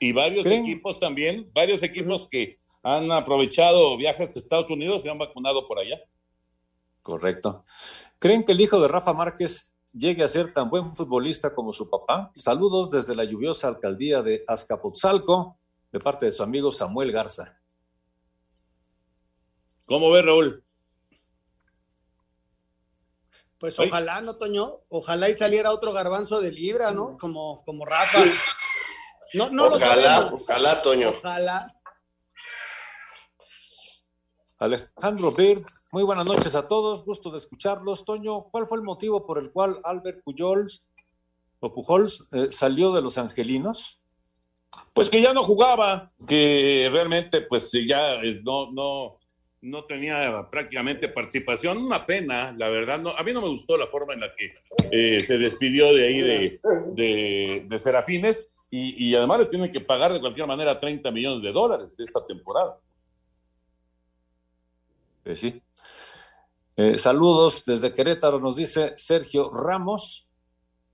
[0.00, 5.18] Y varios equipos también, varios equipos que han aprovechado viajes a Estados Unidos y han
[5.18, 6.00] vacunado por allá.
[7.02, 7.64] Correcto.
[8.18, 11.88] ¿Creen que el hijo de Rafa Márquez llegue a ser tan buen futbolista como su
[11.88, 12.32] papá?
[12.34, 15.56] Saludos desde la lluviosa alcaldía de Azcapotzalco,
[15.92, 17.60] de parte de su amigo Samuel Garza.
[19.86, 20.64] ¿Cómo ve, Raúl?
[23.58, 24.80] Pues ojalá, ¿no, Toño?
[24.88, 27.16] Ojalá y saliera otro garbanzo de libra, ¿no?
[27.16, 28.18] Como, como Rafa.
[29.34, 31.10] No, no ojalá, ojalá, Toño.
[31.10, 31.72] Ojalá.
[34.58, 35.62] Alejandro Bird,
[35.92, 38.04] muy buenas noches a todos, gusto de escucharlos.
[38.04, 40.82] Toño, ¿cuál fue el motivo por el cual Albert Pujols
[41.60, 44.00] o Pujols eh, salió de los Angelinos?
[44.92, 49.15] Pues que ya no jugaba, que realmente pues ya eh, no, no,
[49.66, 51.78] no tenía prácticamente participación.
[51.78, 53.00] Una pena, la verdad.
[53.00, 54.54] No, a mí no me gustó la forma en la que
[54.90, 56.20] eh, se despidió de ahí
[56.94, 61.52] de, de, Serafines y, además le tienen que pagar de cualquier manera 30 millones de
[61.52, 62.78] dólares de esta temporada.
[65.24, 65.60] Eh, sí.
[66.76, 70.25] Eh, saludos desde Querétaro, nos dice Sergio Ramos.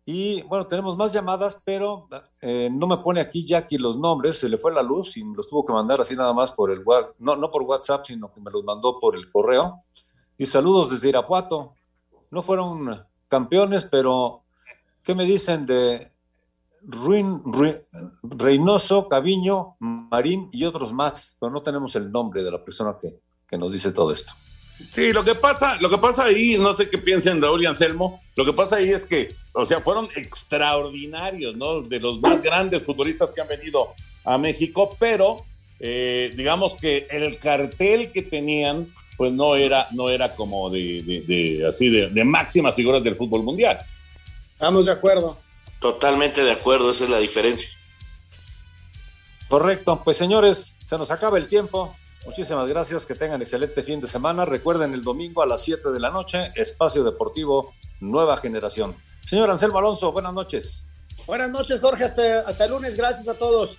[0.04, 2.08] Y bueno, tenemos más llamadas, pero
[2.40, 5.48] eh, no me pone aquí Jackie los nombres, se le fue la luz y los
[5.48, 6.82] tuvo que mandar así nada más por el
[7.18, 9.84] no, no por WhatsApp, sino que me los mandó por el correo.
[10.36, 11.74] Y saludos desde Irapuato.
[12.30, 14.42] No fueron campeones, pero
[15.04, 16.10] ¿qué me dicen de
[16.80, 17.40] Ruin,
[18.22, 21.36] Reynoso, Caviño, Marín y otros más?
[21.38, 24.32] Pero no tenemos el nombre de la persona que, que nos dice todo esto.
[24.90, 28.20] Sí, lo que pasa, lo que pasa ahí, no sé qué piensen Raúl y Anselmo,
[28.34, 31.82] lo que pasa ahí es que, o sea, fueron extraordinarios, ¿no?
[31.82, 33.94] De los más grandes futbolistas que han venido
[34.24, 35.44] a México, pero
[35.80, 41.20] eh, digamos que el cartel que tenían, pues no era, no era como de, de-
[41.22, 43.78] de- así de, de máximas figuras del fútbol mundial.
[44.52, 45.38] Estamos de acuerdo.
[45.80, 47.68] Totalmente de acuerdo, esa es la diferencia.
[49.48, 51.94] Correcto, pues señores, se nos acaba el tiempo.
[52.24, 54.44] Muchísimas gracias, que tengan excelente fin de semana.
[54.44, 58.94] Recuerden el domingo a las 7 de la noche, Espacio Deportivo Nueva Generación.
[59.26, 60.86] Señor Anselmo Alonso, buenas noches.
[61.26, 62.04] Buenas noches, Jorge.
[62.04, 62.96] Hasta, hasta el lunes.
[62.96, 63.76] Gracias a todos.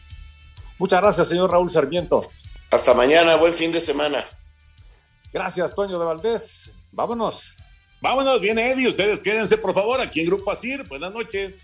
[0.78, 2.30] Muchas gracias, señor Raúl Sarmiento.
[2.72, 4.24] Hasta mañana, buen fin de semana.
[5.32, 6.72] Gracias, Toño de Valdés.
[6.91, 7.56] Vámonos.
[8.02, 10.84] Vámonos, viene Eddie, ustedes quédense por favor aquí en Grupo Asir.
[10.89, 11.62] Buenas noches.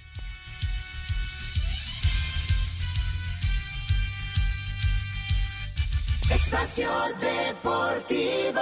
[6.32, 8.62] Espacio Deportivo.